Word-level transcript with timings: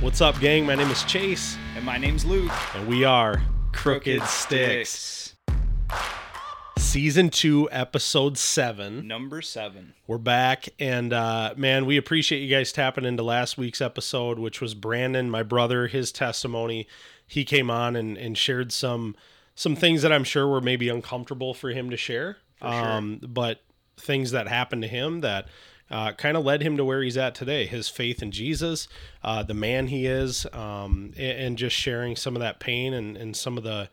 What's 0.00 0.20
up, 0.20 0.38
gang? 0.40 0.66
My 0.66 0.74
name 0.74 0.90
is 0.90 1.02
Chase, 1.04 1.56
And 1.74 1.84
my 1.84 1.96
name's 1.98 2.24
Luke. 2.24 2.52
and 2.74 2.86
we 2.86 3.04
are 3.04 3.42
Crooked, 3.72 4.20
Stix. 4.22 5.34
Season 6.78 7.28
2, 7.30 7.68
Episode 7.72 8.38
7. 8.38 9.06
Number 9.06 9.42
seven. 9.42 9.94
We're 10.06 10.18
back, 10.18 10.68
and 10.78 11.12
uh, 11.12 11.54
man, 11.56 11.86
we 11.86 11.96
appreciate 11.96 12.40
you 12.40 12.48
guys 12.48 12.72
tapping 12.72 13.04
into 13.04 13.22
last 13.22 13.58
week's 13.58 13.80
episode, 13.80 14.38
which 14.38 14.60
was 14.60 14.74
Brandon, 14.74 15.30
my 15.30 15.42
brother, 15.42 15.88
his 15.88 16.12
testimony. 16.12 16.86
He 17.26 17.44
came 17.44 17.70
on 17.70 17.96
and, 17.96 18.16
and 18.16 18.36
shared 18.38 18.72
some 18.72 19.16
some 19.54 19.74
things 19.74 20.02
that 20.02 20.12
I'm 20.12 20.24
sure 20.24 20.46
were 20.46 20.60
maybe 20.60 20.88
uncomfortable 20.90 21.54
for 21.54 21.70
him 21.70 21.88
to 21.90 21.96
share, 21.96 22.36
sure. 22.60 22.68
um, 22.70 23.20
but 23.26 23.62
things 23.96 24.30
that 24.32 24.46
happened 24.48 24.82
to 24.82 24.88
him 24.88 25.22
that 25.22 25.48
uh, 25.90 26.12
kind 26.12 26.36
of 26.36 26.44
led 26.44 26.62
him 26.62 26.76
to 26.76 26.84
where 26.84 27.02
he's 27.02 27.16
at 27.16 27.34
today. 27.34 27.66
His 27.66 27.88
faith 27.88 28.22
in 28.22 28.30
Jesus, 28.30 28.88
uh, 29.22 29.42
the 29.42 29.54
man 29.54 29.86
he 29.88 30.06
is, 30.06 30.46
um, 30.52 31.12
and, 31.16 31.38
and 31.38 31.58
just 31.58 31.76
sharing 31.76 32.16
some 32.16 32.34
of 32.36 32.40
that 32.40 32.60
pain 32.60 32.92
and, 32.92 33.16
and 33.16 33.36
some 33.36 33.56
of 33.56 33.64
the 33.64 33.88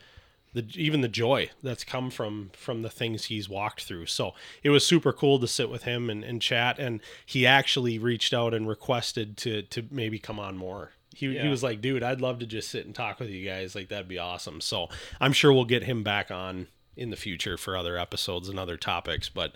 the 0.54 0.68
even 0.76 1.02
the 1.02 1.08
joy 1.08 1.50
that's 1.64 1.84
come 1.84 2.12
from 2.12 2.52
from 2.54 2.84
the 2.84 2.90
things 2.90 3.26
he's 3.26 3.50
walked 3.50 3.84
through. 3.84 4.06
So 4.06 4.34
it 4.62 4.70
was 4.70 4.86
super 4.86 5.12
cool 5.12 5.40
to 5.40 5.48
sit 5.48 5.70
with 5.70 5.84
him 5.84 6.10
and, 6.10 6.24
and 6.24 6.42
chat. 6.42 6.80
And 6.80 7.02
he 7.26 7.46
actually 7.48 7.98
reached 7.98 8.34
out 8.34 8.54
and 8.54 8.68
requested 8.68 9.36
to 9.38 9.64
to 9.64 9.86
maybe 9.90 10.20
come 10.20 10.40
on 10.40 10.58
more. 10.58 10.92
He, 11.16 11.38
he 11.38 11.48
was 11.48 11.62
like, 11.62 11.80
dude, 11.80 12.02
I'd 12.02 12.22
love 12.22 12.40
to 12.40 12.48
just 12.48 12.70
sit 12.70 12.88
and 12.88 12.96
talk 12.96 13.20
with 13.20 13.30
you 13.30 13.48
guys. 13.48 13.76
Like 13.76 13.90
that'd 13.90 14.08
be 14.08 14.18
awesome. 14.18 14.62
So 14.62 14.90
I'm 15.22 15.34
sure 15.34 15.54
we'll 15.54 15.66
get 15.66 15.84
him 15.84 16.02
back 16.02 16.32
on 16.32 16.68
in 16.96 17.10
the 17.10 17.16
future 17.16 17.58
for 17.58 17.76
other 17.76 17.98
episodes 17.98 18.50
and 18.50 18.60
other 18.60 18.78
topics. 18.78 19.30
But 19.30 19.54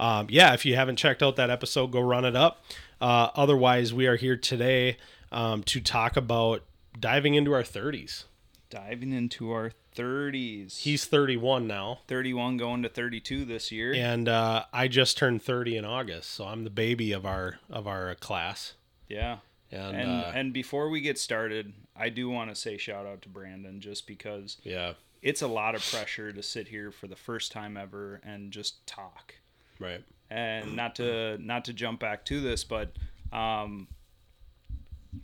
um, 0.00 0.26
yeah, 0.30 0.54
if 0.54 0.64
you 0.64 0.74
haven't 0.74 0.96
checked 0.96 1.22
out 1.22 1.36
that 1.36 1.50
episode, 1.50 1.92
go 1.92 2.00
run 2.00 2.24
it 2.24 2.36
up. 2.36 2.64
Uh, 3.00 3.28
otherwise, 3.34 3.92
we 3.94 4.06
are 4.06 4.16
here 4.16 4.36
today 4.36 4.96
um, 5.30 5.62
to 5.64 5.80
talk 5.80 6.16
about 6.16 6.62
diving 6.98 7.34
into 7.34 7.52
our 7.52 7.62
30s. 7.62 8.24
Diving 8.70 9.12
into 9.12 9.50
our 9.52 9.72
30s. 9.96 10.78
He's 10.80 11.04
31 11.04 11.66
now. 11.66 12.00
31 12.06 12.56
going 12.56 12.82
to 12.82 12.88
32 12.88 13.44
this 13.44 13.72
year. 13.72 13.92
and 13.94 14.28
uh, 14.28 14.64
I 14.72 14.88
just 14.88 15.16
turned 15.18 15.42
30 15.42 15.76
in 15.76 15.84
August, 15.84 16.30
so 16.30 16.44
I'm 16.44 16.64
the 16.64 16.70
baby 16.70 17.12
of 17.12 17.26
our 17.26 17.58
of 17.70 17.86
our 17.86 18.14
class. 18.16 18.74
Yeah. 19.08 19.38
And, 19.70 19.96
And 19.96 20.10
uh, 20.10 20.32
and 20.34 20.52
before 20.52 20.88
we 20.88 21.00
get 21.00 21.18
started, 21.18 21.72
I 21.94 22.08
do 22.08 22.30
want 22.30 22.50
to 22.50 22.54
say 22.54 22.78
shout 22.78 23.06
out 23.06 23.22
to 23.22 23.28
Brandon 23.28 23.80
just 23.80 24.06
because 24.06 24.56
yeah, 24.62 24.94
it's 25.22 25.42
a 25.42 25.48
lot 25.48 25.74
of 25.74 25.82
pressure 25.90 26.32
to 26.32 26.42
sit 26.42 26.68
here 26.68 26.90
for 26.90 27.06
the 27.06 27.16
first 27.16 27.50
time 27.52 27.76
ever 27.76 28.20
and 28.24 28.50
just 28.52 28.86
talk. 28.86 29.34
right. 29.80 30.02
and 30.30 30.74
not 30.76 30.94
to 30.96 31.38
not 31.38 31.64
to 31.66 31.72
jump 31.72 32.00
back 32.00 32.24
to 32.26 32.40
this, 32.40 32.64
but 32.64 32.92
um, 33.32 33.88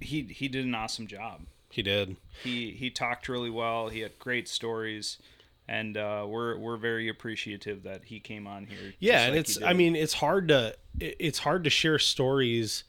he 0.01 0.23
he 0.23 0.49
did 0.49 0.65
an 0.65 0.75
awesome 0.75 1.07
job. 1.07 1.43
He 1.71 1.83
did. 1.83 2.17
He 2.43 2.71
he 2.73 2.91
talked 2.91 3.29
really 3.29 3.51
well. 3.51 3.89
He 3.89 4.01
had 4.01 4.19
great 4.19 4.49
stories, 4.49 5.19
and 5.69 5.97
uh, 5.97 6.25
we're 6.29 6.57
we're 6.59 6.77
very 6.77 7.09
appreciative 7.09 7.83
that 7.83 8.05
he 8.05 8.21
came 8.21 8.47
on 8.47 8.67
here. 8.67 8.95
Yeah, 8.99 9.25
and 9.27 9.33
like 9.33 9.41
it's 9.41 9.63
I 9.63 9.73
mean 9.73 9.97
it's 9.97 10.15
hard 10.15 10.49
to 10.49 10.77
it- 11.01 11.17
it's 11.19 11.41
hard 11.41 11.65
to 11.65 11.71
share 11.71 11.99
stories 11.99 12.85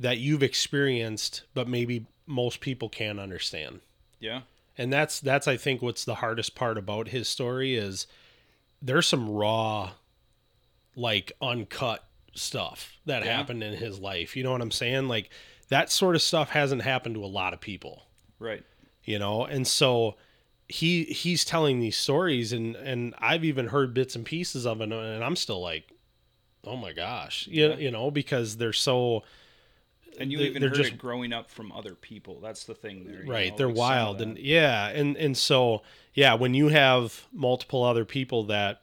that 0.00 0.18
you've 0.18 0.42
experienced, 0.44 1.42
but 1.54 1.66
maybe 1.68 2.06
most 2.26 2.60
people 2.60 2.88
can't 2.88 3.18
understand. 3.18 3.80
yeah, 4.20 4.42
And 4.78 4.92
that's 4.92 5.18
that's 5.20 5.48
I 5.48 5.56
think 5.56 5.82
what's 5.82 6.04
the 6.04 6.14
hardest 6.16 6.54
part 6.54 6.78
about 6.78 7.08
his 7.08 7.28
story 7.28 7.74
is 7.74 8.06
there's 8.80 9.06
some 9.08 9.28
raw, 9.28 9.90
like 10.96 11.32
uncut 11.42 12.04
stuff 12.34 12.96
that 13.06 13.24
Yeah. 13.24 13.36
happened 13.36 13.62
in 13.62 13.74
his 13.74 13.98
life. 13.98 14.36
You 14.36 14.44
know 14.44 14.52
what 14.52 14.60
I'm 14.62 14.70
saying? 14.70 15.08
Like 15.08 15.30
that 15.68 15.90
sort 15.90 16.14
of 16.14 16.22
stuff 16.22 16.50
hasn't 16.50 16.82
happened 16.82 17.16
to 17.16 17.24
a 17.24 17.26
lot 17.26 17.52
of 17.52 17.60
people. 17.60 18.04
right. 18.38 18.62
you 19.04 19.18
know 19.18 19.44
and 19.44 19.66
so 19.66 20.14
he 20.68 21.04
he's 21.04 21.44
telling 21.44 21.80
these 21.80 21.96
stories 21.96 22.52
and 22.52 22.76
and 22.76 23.14
i've 23.18 23.42
even 23.44 23.66
heard 23.68 23.92
bits 23.94 24.14
and 24.14 24.24
pieces 24.26 24.64
of 24.66 24.80
it 24.82 24.92
and 24.92 25.24
i'm 25.24 25.34
still 25.34 25.60
like 25.62 25.90
oh 26.64 26.76
my 26.76 26.92
gosh 26.92 27.46
you, 27.50 27.68
Yeah. 27.70 27.76
you 27.76 27.90
know 27.90 28.10
because 28.10 28.58
they're 28.58 28.72
so 28.74 29.24
And 30.20 30.32
you 30.32 30.40
even 30.40 30.62
heard 30.62 30.74
just- 30.74 30.90
it 30.92 30.98
growing 30.98 31.32
up 31.32 31.50
from 31.50 31.70
other 31.72 31.94
people. 31.94 32.40
That's 32.40 32.64
the 32.64 32.74
thing 32.74 33.04
there. 33.04 33.22
right 33.26 33.50
know, 33.52 33.56
they're 33.56 33.68
like 33.68 33.76
wild 33.76 34.20
and 34.20 34.38
yeah 34.38 34.88
and 34.88 35.16
and 35.16 35.36
so 35.36 35.82
yeah 36.14 36.34
when 36.34 36.54
you 36.54 36.68
have 36.68 37.26
multiple 37.32 37.82
other 37.84 38.04
people 38.04 38.44
that 38.44 38.82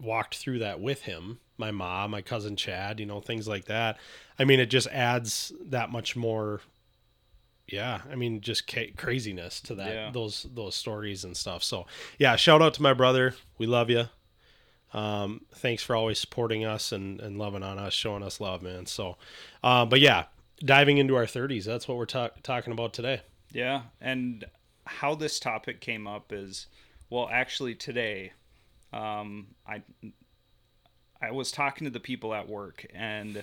walked 0.00 0.36
through 0.36 0.58
that 0.58 0.78
with 0.80 1.02
him 1.02 1.38
my 1.56 1.70
mom 1.70 2.10
my 2.10 2.20
cousin 2.20 2.54
chad 2.56 3.00
you 3.00 3.06
know 3.06 3.18
things 3.20 3.48
like 3.48 3.64
that 3.64 3.96
i 4.38 4.44
mean 4.44 4.60
it 4.60 4.66
just 4.66 4.86
adds 4.88 5.52
that 5.64 5.90
much 5.90 6.14
more 6.14 6.60
yeah 7.66 8.02
i 8.12 8.14
mean 8.14 8.42
just 8.42 8.70
ca- 8.70 8.92
craziness 8.98 9.58
to 9.62 9.74
that 9.74 9.88
Yeah. 9.94 10.10
those 10.12 10.46
those 10.54 10.74
stories 10.74 11.24
and 11.24 11.34
stuff 11.34 11.64
so 11.64 11.86
yeah 12.18 12.36
shout 12.36 12.60
out 12.60 12.74
to 12.74 12.82
my 12.82 12.92
brother 12.92 13.34
we 13.56 13.66
love 13.66 13.88
you 13.88 14.04
um 14.92 15.40
thanks 15.54 15.82
for 15.82 15.96
always 15.96 16.18
supporting 16.18 16.62
us 16.64 16.92
and 16.92 17.18
and 17.20 17.38
loving 17.38 17.62
on 17.62 17.78
us 17.78 17.94
showing 17.94 18.22
us 18.22 18.38
love 18.38 18.60
man 18.62 18.84
so 18.84 19.16
uh, 19.64 19.86
but 19.86 20.00
yeah 20.00 20.24
diving 20.64 20.98
into 20.98 21.14
our 21.16 21.26
30s 21.26 21.64
that's 21.64 21.86
what 21.86 21.96
we're 21.98 22.06
ta- 22.06 22.30
talking 22.42 22.72
about 22.72 22.92
today 22.92 23.20
Yeah, 23.52 23.82
and 24.00 24.44
how 24.86 25.14
this 25.14 25.38
topic 25.40 25.80
came 25.80 26.06
up 26.06 26.32
is, 26.32 26.66
well, 27.10 27.28
actually 27.30 27.74
today, 27.74 28.32
um, 28.92 29.48
I 29.66 29.82
I 31.20 31.30
was 31.32 31.50
talking 31.50 31.84
to 31.86 31.90
the 31.90 32.00
people 32.00 32.34
at 32.34 32.48
work, 32.48 32.86
and 32.94 33.42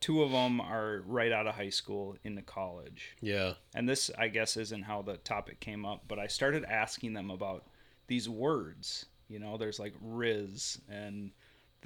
two 0.00 0.22
of 0.22 0.30
them 0.32 0.60
are 0.60 1.02
right 1.06 1.32
out 1.32 1.46
of 1.46 1.54
high 1.54 1.70
school 1.70 2.16
into 2.24 2.42
college. 2.42 3.16
yeah 3.20 3.54
And 3.74 3.88
this, 3.88 4.10
I 4.18 4.28
guess, 4.28 4.56
isn't 4.56 4.82
how 4.82 5.02
the 5.02 5.16
topic 5.18 5.60
came 5.60 5.86
up, 5.86 6.02
but 6.08 6.18
I 6.18 6.26
started 6.26 6.64
asking 6.64 7.14
them 7.14 7.30
about 7.30 7.64
these 8.06 8.28
words. 8.28 9.06
You 9.28 9.38
know, 9.38 9.56
there's 9.56 9.78
like 9.78 9.94
Riz 10.00 10.78
and 10.88 11.30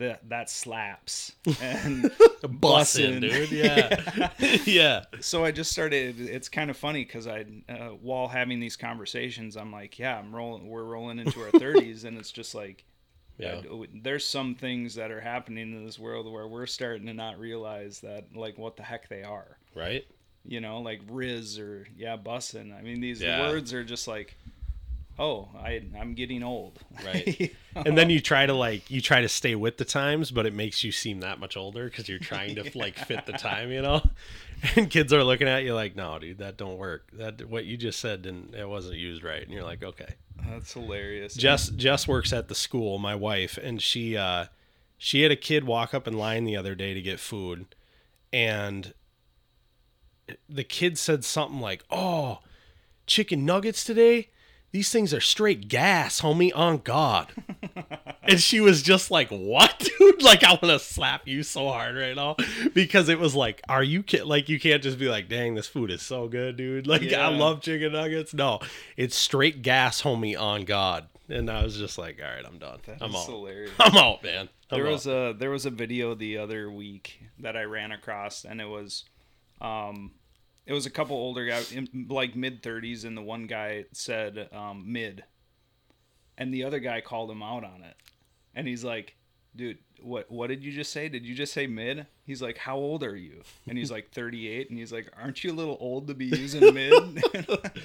that 0.00 0.28
that 0.28 0.50
slaps 0.50 1.32
and 1.62 2.04
bussin', 2.42 3.20
dude. 3.20 3.50
Yeah, 3.52 4.30
yeah, 4.64 5.04
so 5.20 5.44
I 5.44 5.52
just 5.52 5.70
started. 5.72 6.20
It's 6.20 6.48
kind 6.48 6.68
of 6.70 6.76
funny 6.76 7.04
because 7.04 7.26
I, 7.26 7.44
uh, 7.68 7.90
while 8.02 8.28
having 8.28 8.60
these 8.60 8.76
conversations, 8.76 9.56
I'm 9.56 9.72
like, 9.72 9.98
yeah, 9.98 10.18
I'm 10.18 10.34
rolling. 10.34 10.68
We're 10.68 10.84
rolling 10.84 11.18
into 11.18 11.40
our 11.40 11.50
30s, 11.52 12.04
and 12.04 12.18
it's 12.18 12.32
just 12.32 12.54
like, 12.54 12.84
yeah, 13.38 13.62
uh, 13.70 13.84
there's 14.02 14.26
some 14.26 14.54
things 14.54 14.94
that 14.96 15.10
are 15.10 15.20
happening 15.20 15.72
in 15.72 15.84
this 15.86 15.98
world 15.98 16.30
where 16.30 16.46
we're 16.48 16.66
starting 16.66 17.06
to 17.06 17.14
not 17.14 17.38
realize 17.38 18.00
that, 18.00 18.24
like, 18.34 18.58
what 18.58 18.76
the 18.76 18.82
heck 18.82 19.08
they 19.08 19.22
are. 19.22 19.56
right. 19.74 20.04
You 20.42 20.62
know, 20.62 20.80
like 20.80 21.02
Riz 21.08 21.58
or 21.58 21.86
yeah, 21.96 22.16
bussin'. 22.16 22.74
I 22.76 22.80
mean, 22.80 23.00
these 23.02 23.20
Yeah. 23.20 23.40
words 23.50 23.74
are 23.74 23.84
just 23.84 24.08
like, 24.08 24.36
oh, 25.18 25.48
I 25.58 25.82
I'm 25.98 26.14
getting 26.14 26.42
old. 26.42 26.78
Right. 27.04 27.54
And 27.72 27.96
then 27.96 28.10
you 28.10 28.20
try 28.20 28.46
to 28.46 28.52
like 28.52 28.90
you 28.90 29.00
try 29.00 29.20
to 29.20 29.28
stay 29.28 29.54
with 29.54 29.76
the 29.76 29.84
times, 29.84 30.32
but 30.32 30.44
it 30.44 30.52
makes 30.52 30.82
you 30.82 30.90
seem 30.90 31.20
that 31.20 31.38
much 31.38 31.56
older 31.56 31.84
because 31.84 32.08
you're 32.08 32.18
trying 32.18 32.56
to 32.56 32.68
like 32.76 32.98
fit 32.98 33.26
the 33.26 33.32
time, 33.32 33.70
you 33.70 33.80
know. 33.80 34.02
And 34.76 34.90
kids 34.90 35.12
are 35.14 35.24
looking 35.24 35.48
at 35.48 35.62
you 35.62 35.74
like, 35.74 35.96
"No, 35.96 36.18
dude, 36.18 36.38
that 36.38 36.58
don't 36.58 36.76
work. 36.76 37.08
That 37.14 37.48
what 37.48 37.64
you 37.64 37.78
just 37.78 37.98
said 37.98 38.22
didn't 38.22 38.54
it 38.54 38.68
wasn't 38.68 38.96
used 38.96 39.22
right." 39.22 39.42
And 39.42 39.50
you're 39.52 39.62
like, 39.62 39.82
"Okay." 39.82 40.16
That's 40.46 40.74
hilarious. 40.74 41.34
Jess 41.34 41.70
Jess 41.70 42.06
works 42.06 42.32
at 42.32 42.48
the 42.48 42.54
school, 42.54 42.98
my 42.98 43.14
wife, 43.14 43.56
and 43.56 43.80
she 43.80 44.16
uh 44.18 44.46
she 44.98 45.22
had 45.22 45.30
a 45.30 45.36
kid 45.36 45.64
walk 45.64 45.94
up 45.94 46.06
in 46.06 46.12
line 46.12 46.44
the 46.44 46.56
other 46.56 46.74
day 46.74 46.92
to 46.92 47.00
get 47.00 47.20
food 47.20 47.74
and 48.32 48.92
the 50.48 50.64
kid 50.64 50.98
said 50.98 51.24
something 51.24 51.60
like, 51.60 51.84
"Oh, 51.90 52.40
chicken 53.06 53.44
nuggets 53.44 53.84
today? 53.84 54.28
These 54.72 54.90
things 54.92 55.12
are 55.12 55.20
straight 55.20 55.68
gas, 55.68 56.20
homie, 56.20 56.52
on 56.54 56.78
God." 56.78 57.32
and 58.22 58.40
she 58.40 58.60
was 58.60 58.82
just 58.82 59.10
like, 59.10 59.28
"What, 59.30 59.78
dude? 59.98 60.22
Like 60.22 60.44
I 60.44 60.50
want 60.50 60.62
to 60.64 60.78
slap 60.78 61.26
you 61.26 61.42
so 61.42 61.68
hard 61.68 61.96
right 61.96 62.14
now 62.14 62.36
because 62.74 63.08
it 63.08 63.18
was 63.18 63.34
like, 63.34 63.60
are 63.68 63.82
you 63.82 64.02
ki-? 64.02 64.22
like 64.22 64.48
you 64.48 64.60
can't 64.60 64.82
just 64.82 64.98
be 64.98 65.08
like, 65.08 65.28
"Dang, 65.28 65.54
this 65.54 65.66
food 65.66 65.90
is 65.90 66.02
so 66.02 66.28
good, 66.28 66.56
dude. 66.56 66.86
Like 66.86 67.02
Yeah. 67.02 67.26
I 67.26 67.30
love 67.30 67.62
chicken 67.62 67.92
nuggets." 67.92 68.32
No, 68.34 68.60
it's 68.96 69.16
straight 69.16 69.62
gas, 69.62 70.02
homie, 70.02 70.38
on 70.38 70.64
God. 70.64 71.06
And 71.28 71.48
I 71.50 71.62
was 71.64 71.76
just 71.76 71.96
like, 71.98 72.20
"All 72.22 72.28
right, 72.30 72.44
I'm 72.46 72.58
done. 72.58 72.78
That 72.86 72.98
I'm 73.00 73.14
out. 73.14 73.26
hilarious. 73.26 73.72
I'm 73.78 73.96
out, 73.96 74.22
man." 74.22 74.48
I'm 74.70 74.78
there 74.78 74.86
out. 74.86 74.92
was 74.92 75.06
a 75.08 75.34
there 75.36 75.50
was 75.50 75.66
a 75.66 75.70
video 75.70 76.14
the 76.14 76.38
other 76.38 76.70
week 76.70 77.20
that 77.40 77.56
I 77.56 77.64
ran 77.64 77.90
across, 77.92 78.44
and 78.44 78.60
it 78.60 78.68
was, 78.68 79.04
um, 79.60 80.12
it 80.66 80.72
was 80.72 80.86
a 80.86 80.90
couple 80.90 81.16
older 81.16 81.46
guys, 81.46 81.74
like 82.08 82.36
mid 82.36 82.62
thirties, 82.62 83.04
and 83.04 83.16
the 83.16 83.22
one 83.22 83.46
guy 83.46 83.86
said 83.92 84.48
um, 84.52 84.84
mid, 84.86 85.24
and 86.38 86.52
the 86.52 86.64
other 86.64 86.78
guy 86.78 87.00
called 87.00 87.30
him 87.30 87.42
out 87.42 87.64
on 87.64 87.82
it, 87.82 87.96
and 88.54 88.68
he's 88.68 88.84
like, 88.84 89.16
"Dude, 89.56 89.78
what 90.00 90.30
what 90.30 90.48
did 90.48 90.62
you 90.62 90.72
just 90.72 90.92
say? 90.92 91.08
Did 91.08 91.26
you 91.26 91.34
just 91.34 91.52
say 91.52 91.66
mid?" 91.66 92.06
He's 92.24 92.42
like, 92.42 92.58
"How 92.58 92.76
old 92.76 93.02
are 93.02 93.16
you?" 93.16 93.42
And 93.68 93.76
he's 93.76 93.90
like, 93.90 94.12
"38," 94.12 94.70
and 94.70 94.78
he's 94.78 94.92
like, 94.92 95.10
"Aren't 95.20 95.42
you 95.42 95.50
a 95.50 95.54
little 95.54 95.76
old 95.80 96.06
to 96.08 96.14
be 96.14 96.26
using 96.26 96.72
mid?" 96.74 97.22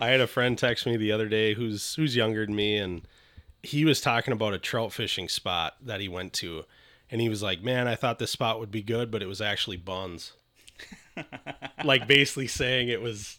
I 0.00 0.08
had 0.08 0.20
a 0.20 0.26
friend 0.26 0.56
text 0.56 0.86
me 0.86 0.96
the 0.96 1.12
other 1.12 1.28
day 1.28 1.54
who's 1.54 1.94
who's 1.94 2.16
younger 2.16 2.46
than 2.46 2.54
me, 2.54 2.78
and 2.78 3.06
he 3.62 3.84
was 3.84 4.00
talking 4.00 4.32
about 4.32 4.54
a 4.54 4.58
trout 4.58 4.92
fishing 4.92 5.28
spot 5.28 5.76
that 5.82 6.00
he 6.00 6.08
went 6.08 6.32
to, 6.34 6.64
and 7.10 7.20
he 7.20 7.28
was 7.28 7.42
like, 7.42 7.62
"Man, 7.62 7.86
I 7.86 7.96
thought 7.96 8.18
this 8.18 8.30
spot 8.30 8.60
would 8.60 8.70
be 8.70 8.82
good, 8.82 9.10
but 9.10 9.22
it 9.22 9.26
was 9.26 9.42
actually 9.42 9.76
buns." 9.76 10.32
Like 11.84 12.06
basically 12.06 12.46
saying 12.46 12.88
it 12.88 13.00
was 13.00 13.38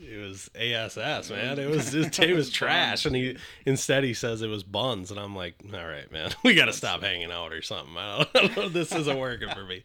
it 0.00 0.18
was 0.18 0.50
ass 0.56 1.30
man. 1.30 1.58
It 1.58 1.70
was 1.70 1.92
his 1.92 2.08
day 2.08 2.32
was 2.32 2.50
trash. 2.50 3.06
And 3.06 3.14
he 3.14 3.36
instead 3.64 4.04
he 4.04 4.14
says 4.14 4.42
it 4.42 4.48
was 4.48 4.64
buns. 4.64 5.10
And 5.10 5.20
i'm 5.20 5.36
like 5.36 5.54
all 5.72 5.86
right 5.86 6.10
man. 6.10 6.30
We 6.44 6.54
gotta 6.54 6.72
stop 6.72 7.02
hanging 7.02 7.30
out 7.30 7.52
or 7.52 7.62
something. 7.62 7.96
I 7.96 8.26
don't, 8.34 8.72
this 8.72 8.92
isn't 8.92 9.18
working 9.18 9.48
for 9.50 9.64
me. 9.64 9.84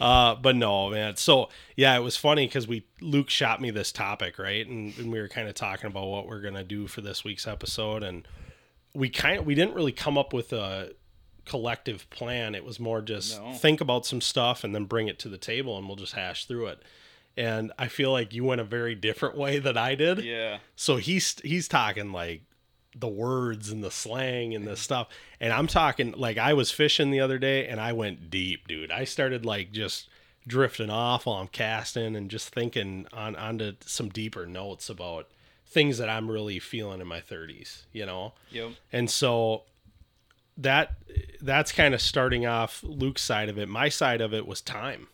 Uh 0.00 0.34
but 0.34 0.56
no 0.56 0.90
man. 0.90 1.16
So 1.16 1.50
yeah 1.76 1.96
it 1.96 2.02
was 2.02 2.16
funny 2.16 2.46
because 2.46 2.66
we 2.66 2.86
luke 3.00 3.30
shot 3.30 3.60
me 3.60 3.70
this 3.70 3.92
topic 3.92 4.38
right? 4.38 4.66
And, 4.66 4.96
and 4.98 5.12
we 5.12 5.20
were 5.20 5.28
kind 5.28 5.48
of 5.48 5.54
talking 5.54 5.86
about 5.86 6.06
what 6.06 6.26
we're 6.26 6.40
gonna 6.40 6.64
do 6.64 6.86
for 6.86 7.00
this 7.00 7.24
week's 7.24 7.46
episode. 7.46 8.02
And 8.02 8.26
we 8.94 9.08
kind 9.08 9.38
of 9.38 9.46
we 9.46 9.54
didn't 9.54 9.74
really 9.74 9.92
come 9.92 10.18
up 10.18 10.32
with 10.32 10.52
a 10.52 10.92
collective 11.44 12.08
plan 12.10 12.54
it 12.54 12.64
was 12.64 12.78
more 12.80 13.00
just 13.02 13.40
No. 13.40 13.52
think 13.54 13.80
about 13.80 14.06
some 14.06 14.20
stuff 14.20 14.64
and 14.64 14.74
then 14.74 14.84
bring 14.84 15.08
it 15.08 15.18
to 15.20 15.28
the 15.28 15.38
table 15.38 15.76
and 15.78 15.86
we'll 15.86 15.96
just 15.96 16.14
hash 16.14 16.46
through 16.46 16.66
it 16.66 16.82
and 17.36 17.72
I 17.78 17.88
feel 17.88 18.12
like 18.12 18.32
you 18.32 18.44
went 18.44 18.60
a 18.60 18.64
very 18.64 18.94
different 18.94 19.36
way 19.36 19.58
than 19.58 19.76
I 19.76 19.96
did. 19.96 20.20
Yeah. 20.24 20.58
So 20.76 20.96
he's 20.98 21.36
he's 21.40 21.66
talking 21.66 22.12
like 22.12 22.42
the 22.96 23.08
words 23.08 23.70
and 23.70 23.82
the 23.82 23.90
slang 23.90 24.54
and 24.54 24.64
the 24.68 24.76
stuff, 24.86 25.08
and 25.40 25.52
I'm 25.52 25.66
talking 25.66 26.12
like 26.12 26.38
I 26.38 26.52
was 26.54 26.70
fishing 26.70 27.10
the 27.10 27.18
other 27.18 27.38
day 27.40 27.66
and 27.66 27.80
I 27.80 27.92
went 27.92 28.30
deep, 28.30 28.68
dude. 28.68 28.92
I 28.92 29.02
started 29.02 29.44
like 29.44 29.72
just 29.72 30.08
drifting 30.46 30.90
off 30.90 31.26
while 31.26 31.38
I'm 31.40 31.48
casting 31.48 32.14
and 32.14 32.30
just 32.30 32.50
thinking 32.54 33.08
on 33.12 33.34
onto 33.34 33.72
some 33.84 34.10
deeper 34.10 34.46
notes 34.46 34.88
about 34.88 35.28
things 35.66 35.98
that 35.98 36.08
I'm 36.08 36.30
really 36.30 36.60
feeling 36.60 37.00
in 37.00 37.08
my 37.08 37.20
30s, 37.20 37.82
you 37.92 38.06
know. 38.06 38.34
Yep. 38.52 38.74
And 38.92 39.10
so 39.10 39.64
that 40.56 40.96
that's 41.40 41.72
kind 41.72 41.94
of 41.94 42.00
starting 42.00 42.46
off 42.46 42.82
Luke's 42.82 43.22
side 43.22 43.48
of 43.48 43.58
it. 43.58 43.68
My 43.68 43.88
side 43.88 44.20
of 44.20 44.32
it 44.32 44.46
was 44.46 44.60
time. 44.60 45.08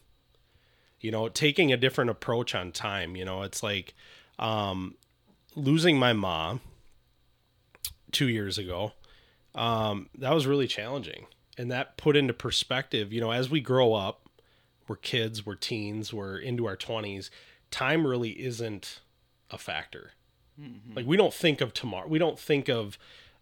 You 1.01 1.11
know, 1.11 1.29
taking 1.29 1.73
a 1.73 1.77
different 1.77 2.11
approach 2.11 2.55
on 2.55 2.73
time. 2.73 3.17
You 3.17 3.25
know, 3.25 3.43
it's 3.43 3.63
like 3.63 3.95
um, 4.39 4.97
losing 5.57 5.99
my 5.99 6.13
mom 6.13 6.61
two 8.13 8.29
years 8.29 8.59
ago. 8.59 8.93
Um, 9.55 10.09
that 10.19 10.35
was 10.35 10.47
really 10.47 10.67
challenging, 10.67 11.27
and 11.57 11.71
that 11.71 11.97
put 11.97 12.17
into 12.17 12.35
perspective. 12.35 13.13
You 13.13 13.21
know, 13.21 13.33
as 13.33 13.51
we 13.51 13.61
grow 13.61 13.95
up, 13.95 14.29
we're 14.87 14.97
kids, 14.97 15.45
we're 15.47 15.55
teens, 15.55 16.13
we're 16.13 16.39
into 16.39 16.67
our 16.67 16.77
twenties. 16.77 17.31
Time 17.71 18.07
really 18.07 18.31
isn't 18.43 19.01
a 19.51 19.59
factor. 19.59 20.13
Like 20.95 21.07
we 21.07 21.17
don't 21.17 21.33
think 21.33 21.63
of 21.63 21.73
tomorrow. 21.73 22.07
We 22.07 22.19
don't 22.19 22.39
think 22.39 22.69
of 22.69 22.99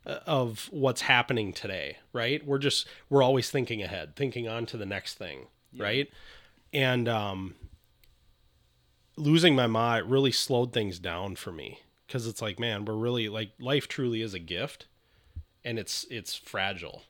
of 0.09 0.69
what's 0.73 1.03
happening 1.03 1.53
today, 1.53 1.99
right? 2.13 2.45
We're 2.45 2.59
just 2.59 2.87
we're 3.11 3.23
always 3.23 3.51
thinking 3.51 3.83
ahead, 3.83 4.17
thinking 4.17 4.49
on 4.49 4.67
to 4.67 4.77
the 4.77 4.87
next 4.87 5.15
thing, 5.19 5.47
right? 5.77 6.09
And 6.73 7.09
um 7.09 7.55
losing 9.17 9.55
my 9.55 9.67
ma 9.67 10.01
really 10.05 10.33
slowed 10.33 10.73
things 10.73 10.99
down 10.99 11.37
for 11.37 11.53
me 11.53 11.81
cuz 12.09 12.27
it's 12.27 12.41
like, 12.41 12.59
man, 12.59 12.85
we're 12.85 12.95
really 12.95 13.29
like 13.29 13.51
life 13.59 13.89
truly 13.89 14.23
is 14.23 14.35
a 14.35 14.39
gift 14.39 14.87
and 15.65 15.79
it's 15.79 16.07
it's 16.11 16.35
fragile. 16.35 17.03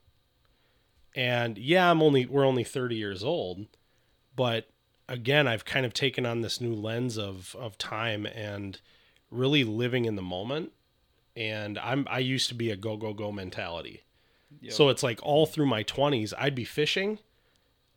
And 1.14 1.56
yeah, 1.56 1.90
I'm 1.90 2.02
only 2.02 2.26
we're 2.26 2.46
only 2.46 2.64
30 2.64 2.96
years 2.96 3.22
old, 3.22 3.66
but 4.34 4.68
again, 5.08 5.46
I've 5.46 5.64
kind 5.64 5.86
of 5.86 5.94
taken 5.94 6.26
on 6.26 6.40
this 6.40 6.60
new 6.60 6.74
lens 6.74 7.16
of 7.16 7.54
of 7.58 7.78
time 7.78 8.26
and 8.26 8.80
really 9.30 9.62
living 9.62 10.04
in 10.04 10.16
the 10.16 10.22
moment 10.22 10.72
and 11.38 11.78
I'm 11.78 12.06
I 12.10 12.18
used 12.18 12.48
to 12.48 12.54
be 12.54 12.70
a 12.70 12.76
go 12.76 12.96
go 12.96 13.14
go 13.14 13.32
mentality. 13.32 14.02
Yep. 14.60 14.72
So 14.72 14.88
it's 14.88 15.02
like 15.02 15.20
all 15.22 15.46
through 15.46 15.66
my 15.66 15.84
20s 15.84 16.34
I'd 16.36 16.54
be 16.54 16.64
fishing 16.64 17.18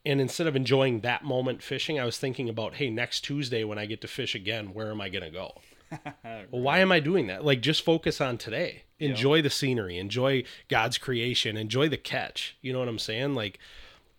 and 0.06 0.20
instead 0.20 0.48
of 0.48 0.56
enjoying 0.56 1.02
that 1.02 1.24
moment 1.24 1.62
fishing, 1.62 2.00
I 2.00 2.06
was 2.06 2.18
thinking 2.18 2.50
about, 2.50 2.76
hey, 2.76 2.90
next 2.90 3.22
Tuesday 3.22 3.64
when 3.64 3.78
I 3.78 3.86
get 3.86 4.02
to 4.02 4.08
fish 4.08 4.34
again, 4.34 4.74
where 4.74 4.90
am 4.90 5.00
I 5.00 5.10
going 5.10 5.24
to 5.24 5.30
go? 5.30 5.54
Well, 6.24 6.62
why 6.62 6.80
am 6.80 6.90
I 6.90 7.02
doing 7.02 7.28
that? 7.28 7.44
Like 7.44 7.60
just 7.60 7.84
focus 7.84 8.22
on 8.22 8.38
today. 8.38 8.84
Enjoy 9.00 9.42
the 9.42 9.50
scenery, 9.50 9.98
enjoy 9.98 10.46
God's 10.70 10.98
creation, 10.98 11.58
enjoy 11.58 11.90
the 11.90 11.98
catch. 11.98 12.56
You 12.62 12.72
know 12.72 12.80
what 12.80 12.88
I'm 12.88 12.98
saying? 12.98 13.36
Like 13.36 13.60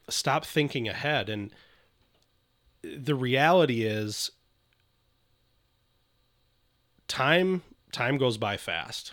stop 0.06 0.44
thinking 0.44 0.86
ahead 0.86 1.30
and 1.30 1.50
the 2.82 3.14
reality 3.14 3.84
is 3.84 4.32
time 7.08 7.62
time 7.92 8.16
goes 8.18 8.36
by 8.38 8.56
fast. 8.56 9.12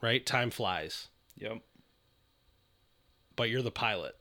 Right? 0.00 0.24
Time 0.24 0.50
flies, 0.50 1.08
Yep. 1.36 1.58
but 3.36 3.50
you're 3.50 3.62
the 3.62 3.70
pilot. 3.72 4.14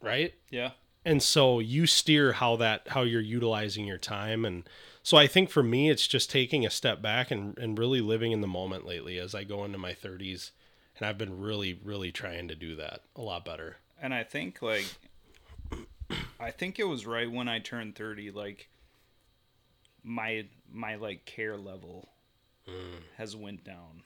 Right? 0.00 0.32
Yeah. 0.50 0.70
and 1.04 1.22
so 1.22 1.58
you 1.60 1.86
steer 1.86 2.32
how 2.32 2.56
that 2.56 2.88
how 2.88 3.02
you're 3.02 3.20
utilizing 3.20 3.86
your 3.86 3.96
time 3.98 4.44
and 4.44 4.68
so 5.02 5.16
i 5.16 5.26
think 5.26 5.48
for 5.50 5.62
me 5.62 5.88
it's 5.90 6.06
just 6.06 6.30
taking 6.30 6.64
a 6.66 6.70
step 6.70 7.00
back 7.00 7.30
and, 7.30 7.56
and 7.58 7.78
really 7.78 8.00
living 8.02 8.32
in 8.32 8.40
the 8.42 8.46
moment 8.46 8.84
lately 8.86 9.18
as 9.18 9.34
i 9.34 9.42
go 9.42 9.64
into 9.64 9.78
my 9.78 9.92
30s 9.94 10.50
and 10.98 11.06
i've 11.06 11.16
been 11.16 11.40
really 11.40 11.78
really 11.82 12.12
trying 12.12 12.48
to 12.48 12.54
do 12.54 12.76
that 12.76 13.00
a 13.16 13.20
lot 13.22 13.44
better 13.46 13.76
And 14.02 14.12
I 14.14 14.24
think 14.24 14.60
like 14.62 14.86
I 16.38 16.50
think 16.50 16.78
it 16.78 16.84
was 16.84 17.06
right 17.06 17.30
when 17.30 17.48
I 17.48 17.58
turned 17.60 17.94
30 17.94 18.30
like 18.32 18.68
my 20.02 20.46
my 20.72 20.96
like 20.96 21.24
care 21.24 21.56
level 21.56 22.08
mm. 22.68 23.00
has 23.16 23.36
went 23.36 23.64
down. 23.64 24.02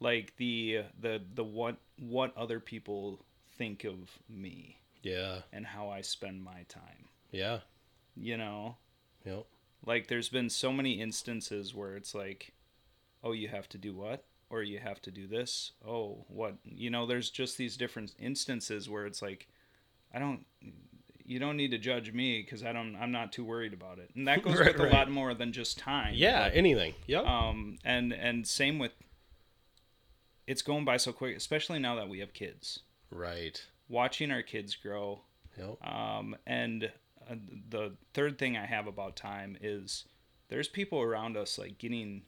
Like 0.00 0.34
the 0.36 0.84
the 0.98 1.20
the 1.34 1.44
what 1.44 1.76
what 1.98 2.36
other 2.36 2.60
people 2.60 3.20
think 3.56 3.84
of 3.84 4.18
me 4.28 4.80
yeah. 5.02 5.40
and 5.52 5.66
how 5.66 5.90
I 5.90 6.00
spend 6.00 6.42
my 6.42 6.64
time. 6.68 7.08
yeah. 7.30 7.60
You 8.16 8.36
know, 8.36 8.76
yep. 9.24 9.46
Like 9.86 10.08
there's 10.08 10.28
been 10.28 10.50
so 10.50 10.72
many 10.72 11.00
instances 11.00 11.74
where 11.74 11.96
it's 11.96 12.14
like 12.14 12.52
oh 13.22 13.32
you 13.32 13.48
have 13.48 13.68
to 13.70 13.78
do 13.78 13.94
what? 13.94 14.24
Or 14.48 14.62
you 14.62 14.80
have 14.80 15.00
to 15.02 15.12
do 15.12 15.28
this? 15.28 15.72
Oh 15.86 16.24
what? 16.28 16.56
You 16.64 16.90
know 16.90 17.06
there's 17.06 17.30
just 17.30 17.56
these 17.56 17.76
different 17.76 18.14
instances 18.18 18.88
where 18.88 19.06
it's 19.06 19.22
like 19.22 19.48
i 20.12 20.18
don't 20.18 20.44
you 21.30 21.38
don't 21.38 21.56
need 21.56 21.70
to 21.70 21.78
judge 21.78 22.12
me 22.12 22.42
because 22.42 22.62
i 22.64 22.72
don't 22.72 22.96
i'm 22.96 23.12
not 23.12 23.32
too 23.32 23.44
worried 23.44 23.72
about 23.72 23.98
it 23.98 24.10
and 24.16 24.26
that 24.28 24.42
goes 24.44 24.58
Right, 24.58 24.72
with 24.72 24.78
right. 24.82 24.92
a 24.92 24.94
lot 24.96 25.10
more 25.10 25.32
than 25.34 25.52
just 25.52 25.78
time 25.78 26.12
yeah 26.14 26.50
anything 26.52 26.94
yep 27.06 27.24
um 27.26 27.78
and 27.84 28.12
and 28.12 28.46
same 28.46 28.78
with 28.78 28.92
it's 30.46 30.62
going 30.62 30.84
by 30.84 30.96
so 30.96 31.12
quick 31.12 31.36
especially 31.36 31.78
now 31.78 31.94
that 31.96 32.08
we 32.08 32.18
have 32.20 32.32
kids 32.32 32.80
right 33.10 33.64
watching 33.88 34.30
our 34.30 34.42
kids 34.42 34.74
grow 34.74 35.20
yep 35.56 35.76
um, 35.86 36.36
and 36.46 36.90
uh, 37.30 37.34
the 37.68 37.92
third 38.14 38.38
thing 38.38 38.56
I 38.56 38.66
have 38.66 38.86
about 38.86 39.14
time 39.14 39.56
is 39.60 40.04
there's 40.48 40.68
people 40.68 41.00
around 41.00 41.36
us 41.36 41.58
like 41.58 41.78
getting 41.78 42.22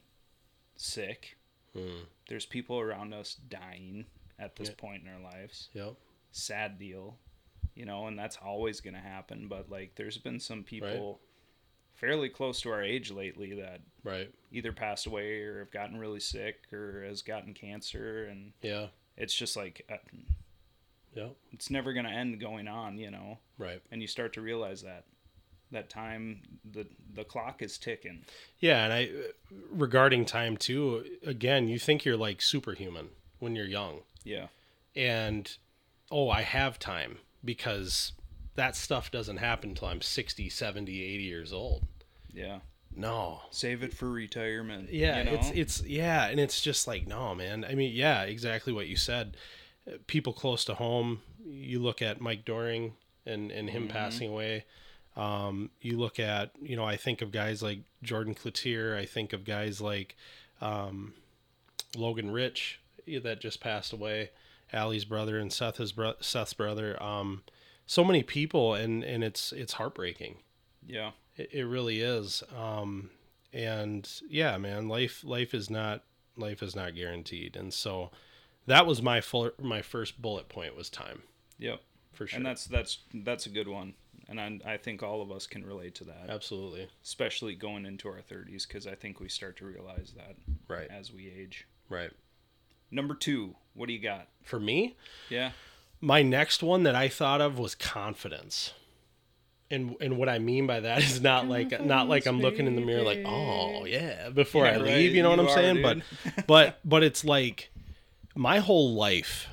sick. 0.77 1.35
Hmm. 1.75 2.03
There's 2.29 2.45
people 2.45 2.79
around 2.79 3.13
us 3.13 3.33
dying 3.35 4.05
at 4.39 4.55
this 4.55 4.69
Yeah. 4.69 4.75
point 4.77 5.03
in 5.03 5.09
our 5.11 5.19
lives. 5.19 5.69
yep 5.73 5.95
Sad 6.31 6.77
deal, 6.79 7.17
you 7.75 7.85
know, 7.85 8.07
and 8.07 8.17
that's 8.17 8.37
always 8.43 8.81
going 8.81 8.93
to 8.93 8.99
happen. 8.99 9.47
But 9.47 9.69
like, 9.69 9.95
there's 9.95 10.17
been 10.17 10.39
some 10.39 10.63
people 10.63 11.19
fairly 11.93 12.29
close 12.29 12.61
to 12.61 12.69
our 12.69 12.83
age 12.83 13.11
lately 13.11 13.53
that 13.53 13.81
right. 14.03 14.29
either 14.51 14.71
passed 14.71 15.05
away 15.05 15.41
or 15.41 15.59
have 15.59 15.71
gotten 15.71 15.97
really 15.97 16.19
sick 16.19 16.71
or 16.71 17.03
has 17.07 17.21
gotten 17.21 17.53
cancer, 17.53 18.25
and 18.25 18.51
yeah. 18.61 18.87
it's 19.17 19.33
just 19.33 19.55
like 19.55 19.85
uh, 19.91 19.95
yep. 21.15 21.35
it's 21.51 21.69
never 21.69 21.93
going 21.93 22.05
to 22.05 22.11
end 22.11 22.39
going 22.39 22.67
on, 22.67 22.97
you 22.97 23.11
know. 23.11 23.37
right. 23.57 23.81
And 23.91 24.01
you 24.01 24.07
start 24.07 24.33
to 24.33 24.41
realize 24.41 24.81
that 24.81 25.05
that 25.71 25.89
time 25.89 26.41
the 26.71 26.85
the 27.13 27.23
clock 27.23 27.61
is 27.61 27.77
ticking. 27.77 28.23
Yeah 28.59 28.83
and 28.83 28.93
i 28.93 29.09
regarding 29.71 30.23
time 30.23 30.55
too 30.55 31.03
again 31.25 31.67
you 31.67 31.79
think 31.79 32.05
you're 32.05 32.15
like 32.15 32.41
superhuman 32.41 33.09
when 33.39 33.55
you're 33.55 33.65
young. 33.65 34.01
Yeah. 34.23 34.47
And 34.95 35.51
oh 36.11 36.29
i 36.29 36.41
have 36.41 36.77
time 36.79 37.17
because 37.43 38.13
that 38.55 38.75
stuff 38.75 39.11
doesn't 39.11 39.37
happen 39.37 39.71
until 39.71 39.87
i'm 39.87 40.01
60 40.01 40.49
70 40.49 41.03
80 41.03 41.23
years 41.23 41.53
old. 41.53 41.83
Yeah. 42.33 42.59
No. 42.95 43.41
Save 43.51 43.83
it 43.83 43.93
for 43.93 44.09
retirement 44.09 44.91
yeah 44.91 45.19
you 45.19 45.25
know? 45.25 45.31
it's 45.33 45.49
it's 45.51 45.83
yeah 45.83 46.27
and 46.27 46.39
it's 46.39 46.61
just 46.61 46.87
like 46.87 47.07
no 47.07 47.33
man. 47.35 47.65
I 47.65 47.75
mean 47.75 47.93
yeah 47.93 48.23
exactly 48.23 48.73
what 48.73 48.87
you 48.87 48.95
said. 48.95 49.37
Uh, 49.87 49.97
people 50.07 50.33
close 50.33 50.63
to 50.65 50.75
home 50.75 51.21
you 51.45 51.79
look 51.79 52.01
at 52.01 52.21
mike 52.21 52.45
doring 52.45 52.93
and 53.25 53.51
and 53.51 53.69
him 53.69 53.87
passing 53.87 54.29
away. 54.29 54.65
Um 55.15 55.69
you 55.81 55.97
look 55.97 56.19
at 56.19 56.51
you 56.61 56.75
know 56.75 56.85
i 56.85 56.97
think 56.97 57.21
of 57.21 57.31
guys 57.31 57.61
like 57.63 57.79
jordan 58.01 58.35
cloutier. 58.35 58.97
I 58.97 59.05
think 59.05 59.33
of 59.33 59.43
guys 59.45 59.81
like 59.81 60.15
um 60.61 61.13
logan 61.95 62.31
rich 62.31 62.79
eh, 63.07 63.19
that 63.19 63.39
just 63.39 63.59
passed 63.59 63.93
away 63.93 64.29
Allie's 64.73 65.05
brother 65.05 65.37
and 65.37 65.51
Seth's 65.53 65.91
bro- 65.91 66.15
Seth's 66.19 66.53
brother 66.53 67.01
um 67.01 67.43
so 67.85 68.03
many 68.03 68.23
people 68.23 68.73
and 68.73 69.03
and 69.03 69.23
it's 69.23 69.51
it's 69.53 69.73
heartbreaking 69.73 70.37
yeah 70.85 71.11
it, 71.35 71.49
it 71.51 71.63
really 71.63 71.99
is. 72.01 72.43
Um, 72.55 73.09
and 73.51 74.07
yeah, 74.29 74.57
man, 74.57 74.87
life 74.87 75.23
life 75.23 75.53
is 75.53 75.69
not 75.69 76.03
life 76.37 76.61
is 76.63 76.75
not 76.75 76.95
guaranteed, 76.95 77.55
and 77.55 77.73
so 77.73 78.11
that 78.67 78.85
was 78.85 79.01
my 79.01 79.19
full 79.21 79.51
my 79.61 79.81
first 79.81 80.21
bullet 80.21 80.47
point 80.49 80.75
was 80.75 80.89
time 80.89 81.23
yep 81.59 81.81
for 82.13 82.25
sure. 82.27 82.37
and 82.37 82.45
that's 82.45 82.65
that's 82.65 82.99
that's 83.13 83.45
a 83.45 83.49
good 83.49 83.67
one 83.67 83.93
and 84.29 84.39
I, 84.39 84.73
I 84.73 84.77
think 84.77 85.03
all 85.03 85.21
of 85.21 85.31
us 85.31 85.45
can 85.47 85.65
relate 85.65 85.95
to 85.95 86.03
that, 86.05 86.29
Absolutely. 86.29 86.87
especially 87.03 87.55
going 87.55 87.85
into 87.85 88.07
our 88.07 88.21
30s, 88.21 88.65
because 88.67 88.87
I 88.87 88.95
think 88.95 89.19
we 89.19 89.27
start 89.27 89.57
to 89.57 89.65
realize 89.65 90.13
that 90.15 90.35
Right. 90.69 90.87
as 90.89 91.11
we 91.11 91.29
age. 91.29 91.67
Right. 91.89 92.11
Number 92.93 93.15
two, 93.15 93.55
what 93.73 93.87
do 93.87 93.93
you 93.93 93.99
got? 93.99 94.27
For 94.43 94.59
me, 94.59 94.95
Yeah, 95.29 95.51
my 96.01 96.21
next 96.21 96.61
one 96.61 96.83
that 96.83 96.95
I 96.95 97.07
thought 97.07 97.41
of 97.41 97.57
was 97.57 97.75
confidence. 97.75 98.73
And 99.71 99.95
and 99.99 100.17
what 100.17 100.29
I 100.29 100.37
mean 100.39 100.67
by 100.67 100.81
that 100.81 100.99
is 101.03 101.21
not 101.21 101.47
like 101.47 101.83
not 101.83 102.07
like 102.07 102.25
I'm 102.25 102.39
looking 102.41 102.67
in 102.67 102.75
the 102.75 102.81
mirror 102.81 103.01
like, 103.03 103.23
"Oh, 103.25 103.85
yeah," 103.85 104.29
before 104.29 104.65
I 104.67 104.77
leave, 104.77 104.83
right. 104.85 105.11
you 105.11 105.23
know 105.23 105.29
what 105.31 105.39
You 105.39 105.45
I'm 105.45 105.49
are, 105.49 105.55
saying? 105.55 105.75
dude. 105.77 106.03
But 106.35 106.45
but 106.47 106.79
but 106.85 107.03
it's 107.03 107.23
like 107.25 107.71
my 108.35 108.59
whole 108.59 108.93
life 108.93 109.47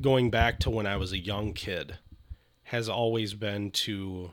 going 0.00 0.30
back 0.30 0.58
to 0.60 0.70
when 0.70 0.86
I 0.86 0.96
was 0.96 1.12
a 1.12 1.18
young 1.18 1.52
kid 1.52 1.98
has 2.64 2.88
always 2.88 3.34
been 3.34 3.70
to 3.70 4.30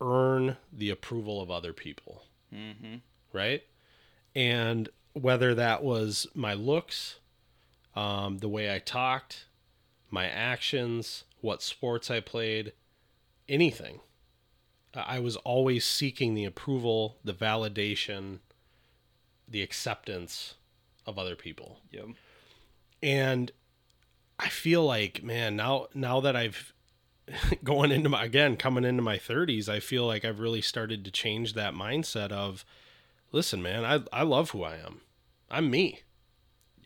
earn 0.00 0.56
the 0.72 0.90
approval 0.90 1.40
of 1.42 1.50
other 1.50 1.72
people. 1.72 2.22
mm-hmm. 2.54 2.96
right? 3.32 3.62
And 4.34 4.88
whether 5.14 5.54
that 5.54 5.82
was 5.82 6.26
my 6.34 6.54
looks, 6.54 7.16
um, 7.96 8.38
the 8.38 8.48
way 8.48 8.74
I 8.74 8.78
talked, 8.78 9.46
my 10.10 10.28
actions, 10.28 11.24
what 11.40 11.62
sports 11.62 12.10
I 12.10 12.20
played, 12.20 12.72
anything, 13.48 14.00
I 14.94 15.18
was 15.18 15.36
always 15.36 15.84
seeking 15.84 16.34
the 16.34 16.44
approval, 16.44 17.16
the 17.24 17.34
validation, 17.34 18.38
the 19.48 19.62
acceptance 19.62 20.54
of 21.06 21.18
other 21.18 21.36
people. 21.36 21.80
yep, 21.90 22.06
And 23.02 23.50
I 24.38 24.48
feel 24.48 24.84
like, 24.84 25.22
man, 25.22 25.56
now 25.56 25.88
now 25.94 26.20
that 26.20 26.36
I've 26.36 26.72
going 27.64 27.90
into 27.90 28.08
my 28.08 28.24
again 28.24 28.56
coming 28.56 28.84
into 28.84 29.02
my 29.02 29.16
30s, 29.16 29.68
I 29.68 29.80
feel 29.80 30.06
like 30.06 30.24
I've 30.24 30.40
really 30.40 30.62
started 30.62 31.04
to 31.04 31.10
change 31.10 31.54
that 31.54 31.74
mindset 31.74 32.30
of 32.30 32.64
listen, 33.34 33.62
man, 33.62 33.84
I 33.84 34.00
I 34.12 34.22
love 34.22 34.50
who 34.50 34.62
I 34.62 34.76
am. 34.76 35.00
I'm 35.50 35.70
me. 35.70 36.00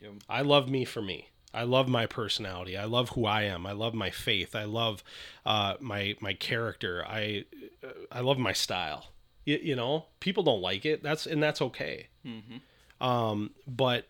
yep, 0.01 0.13
I 0.27 0.41
love 0.41 0.69
me 0.69 0.83
for 0.83 1.01
me. 1.01 1.29
I 1.53 1.63
love 1.63 1.87
my 1.87 2.05
personality. 2.05 2.77
I 2.77 2.85
love 2.85 3.09
who 3.09 3.25
I 3.25 3.43
am. 3.43 3.65
I 3.65 3.71
love 3.71 3.93
my 3.93 4.09
faith. 4.11 4.55
I 4.55 4.65
love 4.65 5.03
uh, 5.45 5.75
my 5.79 6.15
my 6.19 6.33
character. 6.33 7.03
I 7.07 7.45
uh, 7.83 7.87
I 8.11 8.19
love 8.21 8.37
my 8.37 8.53
style. 8.53 9.07
You, 9.45 9.59
you 9.61 9.75
know, 9.75 10.05
people 10.19 10.43
don't 10.43 10.61
like 10.61 10.85
it. 10.85 11.01
That's 11.01 11.25
and 11.25 11.41
that's 11.41 11.61
okay. 11.61 12.07
mm-hmm. 12.25 12.57
Um, 13.05 13.51
but 13.65 14.07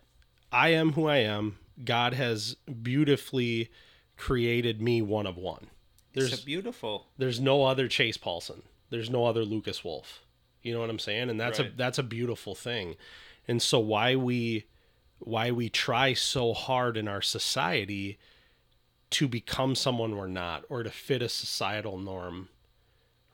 I 0.50 0.70
am 0.70 0.92
who 0.94 1.06
I 1.06 1.18
am. 1.18 1.58
God 1.84 2.12
has 2.14 2.56
beautifully 2.82 3.70
created 4.16 4.82
me 4.82 5.00
one 5.00 5.26
of 5.26 5.36
one. 5.36 5.68
It's 6.12 6.28
There's 6.30 6.42
a 6.42 6.44
beautiful. 6.44 7.06
there's 7.16 7.40
no 7.40 7.64
other 7.64 7.86
Chase 7.88 8.16
Paulson. 8.16 8.62
There's 8.90 9.08
no 9.08 9.24
other 9.24 9.44
Lucas 9.44 9.84
Wolf. 9.84 10.20
You 10.62 10.74
know 10.74 10.80
what 10.80 10.90
I'm 10.90 10.98
saying? 10.98 11.30
And 11.30 11.40
that's 11.40 11.58
a 11.58 11.70
that's 11.76 11.98
a 11.98 12.02
beautiful 12.02 12.54
thing. 12.54 12.96
And 13.48 13.62
so 13.62 13.78
why 13.78 14.16
we 14.16 14.66
why 15.18 15.50
we 15.50 15.68
try 15.68 16.14
so 16.14 16.52
hard 16.52 16.96
in 16.96 17.08
our 17.08 17.22
society 17.22 18.18
to 19.10 19.28
become 19.28 19.74
someone 19.74 20.16
we're 20.16 20.28
not 20.28 20.64
or 20.68 20.82
to 20.82 20.90
fit 20.90 21.22
a 21.22 21.28
societal 21.28 21.98
norm, 21.98 22.48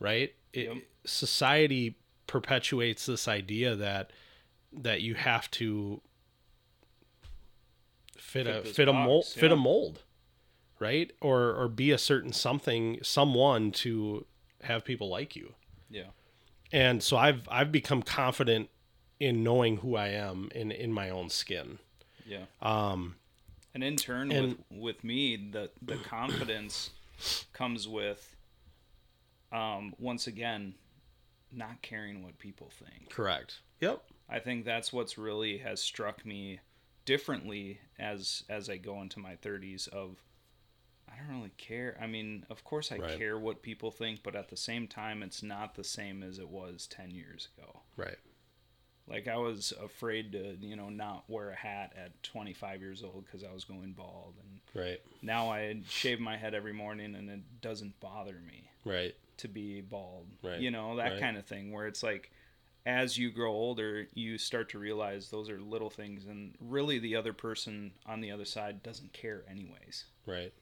right? 0.01 0.35
It, 0.53 0.67
Yep. 0.67 0.77
Society 1.05 1.97
perpetuates 2.27 3.07
this 3.07 3.29
idea 3.29 3.77
that 3.77 4.11
that 4.73 5.01
you 5.01 5.15
have 5.15 5.49
to 5.53 6.01
fit, 8.17 8.47
Fit 8.47 8.47
a 8.47 8.63
fit 8.63 8.89
a 8.89 8.93
mold 8.93 9.25
box, 9.25 9.35
fit 9.35 9.53
a 9.53 9.57
mold, 9.57 10.03
right? 10.81 11.13
Or 11.21 11.55
or 11.55 11.69
be 11.69 11.93
a 11.93 11.99
certain 11.99 12.33
something 12.33 12.99
someone 13.03 13.71
to 13.73 14.27
have 14.63 14.85
people 14.85 15.09
like 15.09 15.37
you. 15.37 15.55
Yeah, 15.89 16.11
And 16.73 17.03
so 17.03 17.17
I've 17.17 17.49
I've 17.51 17.71
become 17.73 18.03
confident 18.03 18.69
in 19.21 19.43
knowing 19.43 19.79
who 19.79 19.97
I 19.97 20.09
am 20.09 20.51
in 20.55 20.71
in 20.73 20.93
my 20.93 21.11
own 21.11 21.31
skin. 21.31 21.79
yeah. 22.27 22.45
Um 22.61 23.17
And 23.75 23.83
in 23.85 23.97
turn, 23.97 24.31
And- 24.33 24.49
with 24.49 24.59
with 24.71 25.05
me, 25.05 25.37
the 25.37 25.71
the 25.83 25.97
confidence 26.17 26.91
comes 27.53 27.89
with, 27.89 28.37
um, 29.53 29.95
once 29.99 30.27
again, 30.27 30.75
not 31.53 31.81
caring 31.83 32.23
what 32.23 32.39
people 32.39 32.69
think. 32.71 33.11
correct. 33.11 33.61
Yep. 33.81 34.03
I 34.29 34.39
think 34.41 34.65
that's 34.65 34.93
what's 34.93 35.17
really 35.17 35.59
has 35.59 35.81
struck 35.81 36.27
me 36.27 36.61
differently 37.05 37.79
as 37.99 38.43
as 38.49 38.69
I 38.69 38.77
go 38.77 39.01
into 39.01 39.19
my 39.21 39.37
30s 39.37 39.87
of 39.89 40.23
I 41.19 41.27
don't 41.27 41.39
really 41.39 41.53
care. 41.57 41.97
I 42.01 42.07
mean, 42.07 42.45
of 42.51 42.63
course 42.65 42.93
I 42.93 42.99
Right. 42.99 43.19
care 43.19 43.39
what 43.39 43.63
people 43.63 43.91
think, 43.91 44.23
but 44.23 44.37
at 44.37 44.49
the 44.49 44.57
same 44.57 44.87
time 44.89 45.23
it's 45.23 45.43
not 45.43 45.75
the 45.75 45.85
same 45.85 46.23
as 46.23 46.39
it 46.39 46.49
was 46.49 46.87
10 46.87 47.11
years 47.11 47.49
ago. 47.57 47.83
Right. 47.97 48.19
Like 49.09 49.29
I 49.29 49.37
was 49.37 49.73
afraid 49.81 50.33
to, 50.33 50.57
you 50.61 50.75
know, 50.75 50.89
not 50.89 51.29
wear 51.31 51.51
a 51.51 51.55
hat 51.55 51.93
at 51.97 52.21
25 52.25 52.81
years 52.81 53.03
old 53.05 53.27
cuz 53.31 53.45
I 53.45 53.53
was 53.53 53.65
going 53.65 53.93
bald 53.93 54.35
and 54.41 54.61
Right. 54.75 55.01
now 55.23 55.49
I 55.51 55.81
shave 55.89 56.19
my 56.21 56.37
head 56.37 56.55
every 56.55 56.73
morning 56.73 57.15
and 57.15 57.31
it 57.31 57.61
doesn't 57.61 57.99
bother 58.01 58.41
me 58.41 58.71
Right. 58.85 59.15
to 59.39 59.49
be 59.49 59.81
bald. 59.81 60.29
Right, 60.43 60.61
You 60.61 60.71
know, 60.73 60.97
that 60.97 61.13
right. 61.13 61.21
kind 61.21 61.37
of 61.37 61.47
thing 61.47 61.71
where 61.73 61.87
it's 61.87 62.03
like 62.03 62.33
as 62.85 63.19
you 63.19 63.31
grow 63.33 63.51
older, 63.53 64.07
you 64.15 64.39
start 64.39 64.69
to 64.71 64.79
realize 64.79 65.31
those 65.31 65.51
are 65.51 65.61
little 65.61 65.91
things 65.91 66.27
and 66.27 66.57
really 66.61 66.99
the 67.01 67.17
other 67.17 67.33
person 67.33 67.93
on 68.07 68.21
the 68.21 68.31
other 68.31 68.45
side 68.45 68.81
doesn't 68.83 69.13
care 69.13 69.45
anyways. 69.49 70.05
Right. 70.25 70.53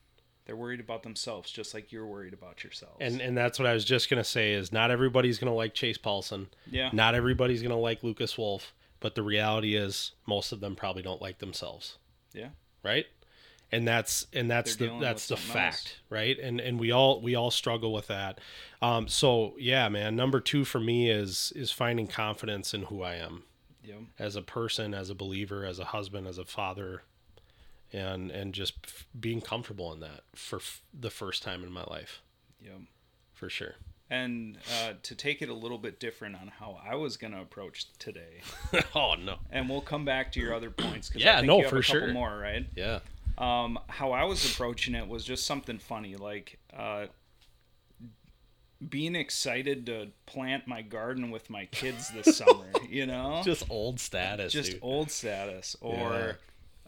They're 0.46 0.56
worried 0.56 0.80
about 0.80 1.02
themselves 1.02 1.50
just 1.50 1.72
like 1.74 1.90
you're 1.92 2.06
worried 2.06 2.34
about 2.34 2.62
yourselves. 2.64 2.96
And 3.00 3.20
and 3.20 3.36
that's 3.36 3.58
what 3.58 3.66
I 3.66 3.72
was 3.74 3.84
just 3.84 4.10
gonna 4.10 4.24
say 4.24 4.52
is 4.52 4.72
not 4.72 4.90
everybody's 4.90 5.38
gonna 5.38 5.54
like 5.54 5.74
Chase 5.74 5.98
Paulson. 5.98 6.48
yeah. 6.70 6.90
Not 6.92 7.14
everybody's 7.14 7.62
gonna 7.62 7.78
like 7.78 8.02
Lucas 8.02 8.36
Wolf. 8.38 8.72
But 9.00 9.14
the 9.16 9.22
reality 9.22 9.74
is 9.76 10.12
most 10.26 10.50
of 10.52 10.60
them 10.60 10.74
probably 10.76 11.02
don't 11.02 11.20
like 11.20 11.38
themselves. 11.38 11.98
Yeah. 12.32 12.48
Right? 12.82 13.04
And 13.72 13.86
that's 13.88 14.26
and 14.32 14.50
that's 14.50 14.76
They're 14.76 14.88
the 14.88 14.98
that's 15.00 15.26
the 15.28 15.36
something 15.36 15.62
else. 15.62 15.76
fact, 15.82 15.96
right? 16.08 16.38
And 16.38 16.60
and 16.60 16.78
we 16.80 16.90
all 16.90 17.20
we 17.20 17.34
all 17.34 17.50
struggle 17.50 17.92
with 17.92 18.06
that. 18.06 18.38
Um 18.80 19.08
so 19.08 19.56
yeah, 19.58 19.88
man, 19.90 20.14
number 20.16 20.40
2 20.40 20.64
for 20.64 20.80
me 20.80 21.10
is 21.10 21.52
is 21.56 21.70
finding 21.70 22.06
confidence 22.06 22.72
in 22.72 22.84
who 22.84 23.02
I 23.02 23.16
am 23.16 23.44
Yep. 23.82 23.98
as 24.18 24.36
a 24.36 24.42
person, 24.42 24.94
as 24.94 25.10
a 25.10 25.14
believer, 25.14 25.66
as 25.66 25.78
a 25.78 25.84
husband, 25.86 26.26
as 26.26 26.38
a 26.38 26.44
father, 26.46 27.02
and 27.94 28.30
and 28.30 28.52
just 28.52 28.74
f- 28.84 29.06
being 29.18 29.40
comfortable 29.40 29.92
in 29.92 30.00
that 30.00 30.22
for 30.34 30.56
f- 30.56 30.82
the 30.92 31.10
first 31.10 31.42
time 31.42 31.62
in 31.62 31.70
my 31.72 31.84
life, 31.84 32.20
Yep. 32.60 32.80
for 33.32 33.48
sure. 33.48 33.76
And 34.10 34.58
uh, 34.82 34.92
to 35.02 35.14
take 35.14 35.40
it 35.40 35.48
a 35.48 35.54
little 35.54 35.78
bit 35.78 35.98
different 35.98 36.36
on 36.36 36.48
how 36.48 36.78
I 36.86 36.94
was 36.94 37.16
going 37.16 37.32
to 37.32 37.40
approach 37.40 37.86
today, 37.98 38.42
oh 38.94 39.14
no, 39.14 39.36
and 39.50 39.68
we'll 39.68 39.80
come 39.80 40.04
back 40.04 40.30
to 40.32 40.40
your 40.40 40.52
other 40.54 40.70
points. 40.70 41.08
'cause 41.08 41.22
I 41.22 41.24
Yeah, 41.24 41.36
think 41.36 41.46
no, 41.46 41.56
you 41.58 41.62
have 41.62 41.70
for 41.70 41.78
a 41.78 41.82
couple 41.82 42.00
sure. 42.00 42.12
More, 42.12 42.36
right? 42.38 42.66
yeah, 42.76 42.98
um, 43.38 43.78
how 43.88 44.12
I 44.12 44.24
was 44.24 44.44
approaching 44.52 44.94
it 44.94 45.08
was 45.08 45.24
just 45.24 45.46
something 45.46 45.78
funny, 45.78 46.16
like 46.16 46.58
uh, 46.76 47.06
being 48.88 49.14
excited 49.16 49.86
to 49.86 50.08
plant 50.26 50.66
my 50.66 50.82
garden 50.82 51.30
with 51.30 51.48
my 51.48 51.64
kids 51.66 52.10
this 52.10 52.36
summer. 52.36 52.66
You 52.88 53.06
know, 53.06 53.40
just 53.44 53.68
old 53.70 53.98
status, 54.00 54.52
just 54.52 54.72
dude. 54.72 54.80
old 54.82 55.10
status, 55.10 55.76
or 55.80 56.38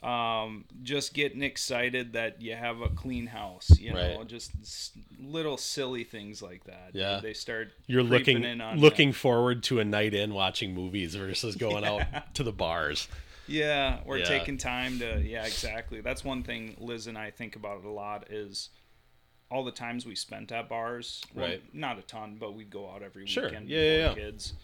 um, 0.03 0.65
just 0.83 1.15
getting 1.15 1.43
excited 1.43 2.13
that 2.13 2.41
you 2.43 2.55
have 2.55 2.81
a 2.81 2.89
clean 2.89 3.27
house. 3.27 3.71
You 3.79 3.93
know, 3.95 4.19
Right. 4.19 4.29
just 4.29 4.53
s- 4.63 4.93
little 5.19 5.57
silly 5.57 6.05
things 6.05 6.43
like 6.43 6.65
that. 6.65 6.91
Yeah. 6.93 7.21
they 7.23 7.33
start. 7.33 7.73
You're 7.87 8.07
creeping 8.07 8.37
looking 8.39 8.51
in 8.51 8.61
on 8.61 8.79
looking 8.79 9.13
forward 9.13 9.63
to 9.65 9.81
a 9.81 9.85
night 9.85 10.15
in 10.15 10.35
watching 10.35 10.75
movies 10.75 11.15
versus 11.15 11.57
going 11.67 11.85
Yeah. 11.85 12.07
out 12.15 12.35
to 12.35 12.43
the 12.43 12.53
bars. 12.53 13.09
Yeah, 13.49 14.01
we're 14.05 14.19
Yeah. 14.19 14.25
taking 14.25 14.59
time 14.59 14.99
to. 14.99 15.23
Yeah, 15.23 15.47
exactly. 15.47 16.01
That's 16.01 16.25
one 16.25 16.43
thing 16.43 16.77
Liz 16.79 17.07
and 17.07 17.17
I 17.17 17.31
think 17.31 17.57
about 17.57 17.85
a 17.85 17.89
lot 17.91 18.31
is 18.31 18.71
all 19.51 19.65
the 19.65 19.71
times 19.73 20.05
we 20.05 20.17
spent 20.17 20.51
at 20.51 20.69
bars. 20.69 21.23
Well, 21.33 21.47
Right. 21.49 21.75
Not 21.75 21.99
a 21.99 22.03
ton, 22.03 22.37
but 22.39 22.55
we'd 22.55 22.71
go 22.71 22.91
out 22.91 23.03
every 23.05 23.27
Sure. 23.27 23.45
weekend 23.45 23.69
Yeah, 23.69 23.79
with 23.79 23.87
yeah, 24.01 24.09
our 24.09 24.19
yeah. 24.19 24.25
kids. 24.25 24.55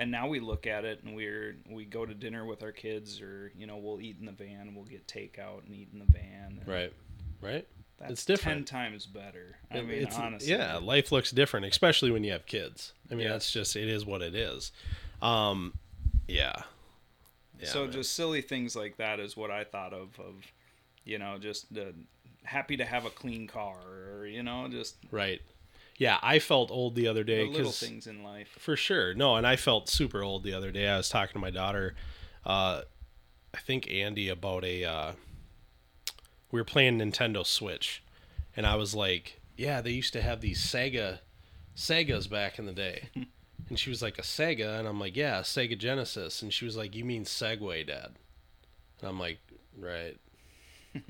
And 0.00 0.10
now 0.10 0.26
we 0.28 0.40
look 0.40 0.66
at 0.66 0.84
it 0.86 1.02
and 1.04 1.14
we're 1.14 1.56
we 1.68 1.84
go 1.84 2.06
to 2.06 2.14
dinner 2.14 2.46
with 2.46 2.62
our 2.62 2.72
kids, 2.72 3.20
or 3.20 3.52
you 3.56 3.66
know 3.66 3.76
we'll 3.76 4.00
eat 4.00 4.16
in 4.18 4.24
the 4.26 4.32
van. 4.32 4.74
We'll 4.74 4.86
get 4.86 5.06
takeout 5.06 5.66
and 5.66 5.74
eat 5.74 5.90
in 5.92 5.98
the 5.98 6.10
van. 6.10 6.62
Right, 6.66 6.92
right. 7.42 7.68
That's 7.98 8.12
It's 8.12 8.24
different. 8.24 8.66
Ten 8.66 8.82
times 8.92 9.04
better. 9.04 9.58
I 9.70 9.78
It- 9.78 9.86
mean, 9.86 10.06
honestly. 10.06 10.50
yeah, 10.50 10.78
life 10.78 11.12
looks 11.12 11.30
different, 11.32 11.66
especially 11.66 12.10
when 12.10 12.24
you 12.24 12.32
have 12.32 12.46
kids. 12.46 12.94
I 13.10 13.14
mean, 13.14 13.28
that's 13.28 13.52
just 13.52 13.76
it 13.76 13.88
is 13.88 14.06
what 14.06 14.22
it 14.22 14.34
is. 14.34 14.72
Um, 15.20 15.74
yeah. 16.26 16.62
Yeah, 17.58 17.66
so 17.68 17.82
man. 17.82 17.92
just 17.92 18.14
silly 18.14 18.40
things 18.40 18.74
like 18.74 18.96
that 18.96 19.20
is 19.20 19.36
what 19.36 19.50
I 19.50 19.64
thought 19.64 19.92
of. 19.92 20.18
Of 20.18 20.34
you 21.04 21.18
know 21.18 21.36
just 21.38 21.72
the 21.74 21.92
happy 22.44 22.78
to 22.78 22.86
have 22.86 23.04
a 23.04 23.10
clean 23.10 23.46
car, 23.46 23.76
or 24.14 24.26
you 24.26 24.42
know 24.42 24.66
just 24.68 24.96
right. 25.10 25.42
Yeah, 26.00 26.18
I 26.22 26.38
felt 26.38 26.70
old 26.70 26.94
the 26.94 27.06
other 27.06 27.22
the 27.22 27.32
day 27.32 27.46
little 27.46 27.70
things 27.70 28.06
in 28.06 28.24
life. 28.24 28.48
for 28.58 28.74
sure. 28.74 29.14
No, 29.14 29.36
and 29.36 29.46
I 29.46 29.56
felt 29.56 29.88
super 29.88 30.22
old 30.22 30.42
the 30.42 30.54
other 30.54 30.72
day. 30.72 30.88
I 30.88 30.96
was 30.96 31.08
talking 31.08 31.34
to 31.34 31.38
my 31.38 31.50
daughter, 31.50 31.94
uh, 32.44 32.82
I 33.54 33.58
think 33.58 33.88
Andy 33.90 34.28
about 34.28 34.64
a. 34.64 34.84
Uh, 34.84 35.12
we 36.50 36.58
were 36.58 36.64
playing 36.64 36.98
Nintendo 36.98 37.44
Switch, 37.46 38.02
and 38.56 38.66
I 38.66 38.76
was 38.76 38.94
like, 38.94 39.40
"Yeah, 39.56 39.80
they 39.80 39.90
used 39.90 40.12
to 40.14 40.22
have 40.22 40.40
these 40.40 40.60
Sega 40.60 41.18
Sega's 41.80 42.26
back 42.26 42.58
in 42.58 42.66
the 42.66 42.72
day. 42.72 43.08
and 43.68 43.78
she 43.78 43.90
was 43.90 44.02
like, 44.02 44.18
a 44.18 44.22
Sega? 44.22 44.78
And 44.78 44.86
I'm 44.86 45.00
like, 45.00 45.16
yeah, 45.16 45.40
Sega 45.40 45.78
Genesis. 45.78 46.42
And 46.42 46.52
she 46.52 46.64
was 46.64 46.76
like, 46.76 46.94
you 46.94 47.04
mean 47.04 47.24
Segway, 47.24 47.86
Dad? 47.86 48.12
And 49.00 49.08
I'm 49.08 49.18
like, 49.18 49.38
right. 49.78 50.18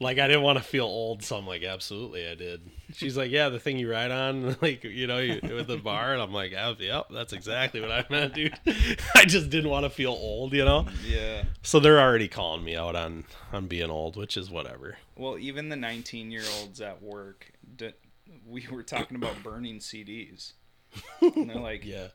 like 0.00 0.18
I 0.18 0.26
didn't 0.28 0.42
want 0.42 0.58
to 0.58 0.64
feel 0.64 0.84
old, 0.84 1.24
so 1.24 1.36
I'm 1.36 1.46
like, 1.46 1.64
absolutely, 1.64 2.28
I 2.28 2.34
did. 2.34 2.60
She's 2.92 3.16
like, 3.16 3.30
yeah, 3.30 3.48
the 3.48 3.58
thing 3.58 3.78
you 3.78 3.90
ride 3.90 4.10
on, 4.10 4.56
like 4.62 4.84
you 4.84 5.06
know, 5.06 5.18
you, 5.18 5.40
with 5.42 5.66
the 5.66 5.76
bar, 5.76 6.12
and 6.12 6.22
I'm 6.22 6.32
like, 6.32 6.52
yep, 6.52 7.06
that's 7.10 7.32
exactly 7.32 7.80
what 7.80 7.90
I 7.90 8.04
meant, 8.08 8.34
dude. 8.34 8.58
I 9.14 9.24
just 9.24 9.50
didn't 9.50 9.70
want 9.70 9.84
to 9.84 9.90
feel 9.90 10.12
old, 10.12 10.52
you 10.52 10.64
know. 10.64 10.86
Yeah. 11.06 11.44
So 11.62 11.80
they're 11.80 12.00
already 12.00 12.28
calling 12.28 12.64
me 12.64 12.76
out 12.76 12.94
on 12.96 13.24
on 13.52 13.66
being 13.66 13.90
old, 13.90 14.16
which 14.16 14.36
is 14.36 14.50
whatever. 14.50 14.98
Well, 15.16 15.36
even 15.38 15.68
the 15.68 15.76
19 15.76 16.30
year 16.30 16.44
olds 16.60 16.80
at 16.80 17.02
work, 17.02 17.50
we 18.46 18.66
were 18.70 18.82
talking 18.84 19.16
about 19.16 19.34
burning 19.42 19.78
CDs, 19.80 20.52
and 21.20 21.48
they're 21.50 21.56
like, 21.56 21.84
Yeah, 21.84 22.08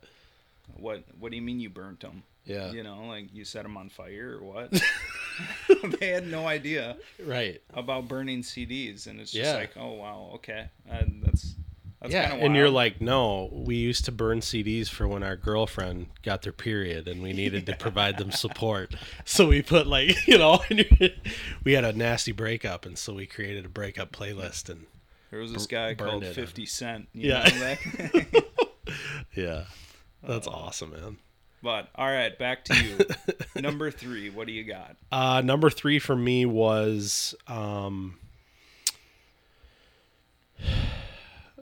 "What? 0.77 1.03
What 1.19 1.31
do 1.31 1.35
you 1.35 1.41
mean 1.43 1.59
you 1.59 1.69
burnt 1.69 1.99
them? 1.99 2.23
yeah, 2.45 2.71
You 2.71 2.83
know, 2.83 3.05
like 3.07 3.33
you 3.33 3.43
set 3.45 3.63
them 3.63 3.75
on 3.77 3.89
fire 3.89 4.37
or 4.39 4.43
what?" 4.43 4.81
they 5.99 6.07
had 6.07 6.27
no 6.27 6.47
idea 6.47 6.97
right. 7.25 7.61
about 7.73 8.07
burning 8.07 8.41
CDs, 8.41 9.07
and 9.07 9.19
it's 9.19 9.31
just 9.31 9.45
Yeah. 9.45 9.55
like, 9.55 9.71
"Oh 9.77 9.93
wow, 9.93 10.31
okay, 10.35 10.69
uh, 10.91 11.03
that's 11.21 11.55
that's 12.01 12.13
yeah, 12.13 12.29
kind 12.29 12.39
of 12.41 12.45
and 12.47 12.55
you're 12.55 12.69
like, 12.69 12.99
no, 12.99 13.49
we 13.53 13.75
used 13.75 14.03
to 14.05 14.11
burn 14.11 14.41
CDs 14.41 14.89
for 14.89 15.07
when 15.07 15.23
our 15.23 15.37
girlfriend 15.37 16.07
got 16.21 16.41
their 16.41 16.51
period, 16.51 17.07
and 17.07 17.21
we 17.23 17.31
needed 17.41 17.65
to 17.67 17.75
provide 17.75 18.17
them 18.17 18.31
support. 18.31 18.93
So 19.25 19.47
we 19.47 19.61
put 19.61 19.87
like, 19.87 20.27
you 20.27 20.37
know, 20.37 20.59
we 21.63 21.73
had 21.73 21.85
a 21.85 21.93
nasty 21.93 22.31
breakup, 22.33 22.85
and 22.85 22.97
so 22.97 23.13
we 23.13 23.25
created 23.25 23.65
a 23.65 23.69
breakup 23.69 24.11
playlist, 24.11 24.69
and 24.69 24.85
there 25.31 25.39
was 25.39 25.53
this 25.53 25.65
guy 25.65 25.95
called. 25.95 26.25
50 26.25 26.65
Cent. 26.65 27.07
You 27.13 27.29
Yeah. 27.29 27.43
know, 27.43 27.59
that- 27.59 28.43
yeah, 29.35 29.63
that's 30.21 30.47
Oh. 30.47 30.51
awesome, 30.51 30.91
man. 30.91 31.17
But 31.63 31.87
all 31.95 32.05
right, 32.07 32.37
back 32.37 32.65
to 32.65 32.75
you. 32.83 32.97
Number 33.61 33.89
three, 33.89 34.29
what 34.29 34.45
do 34.45 34.53
you 34.53 34.65
got? 34.65 34.97
Uh, 35.11 35.41
number 35.41 35.69
three 35.69 35.97
for 35.97 36.15
me 36.15 36.45
was 36.45 37.33
um, 37.47 38.17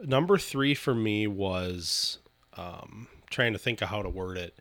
number 0.04 0.38
three 0.38 0.74
for 0.74 0.96
me 0.96 1.28
was 1.28 2.18
um, 2.58 3.08
trying 3.30 3.54
to 3.54 3.60
think 3.60 3.82
of 3.82 3.90
how 3.90 4.02
to 4.02 4.10
word 4.10 4.38
it. 4.38 4.56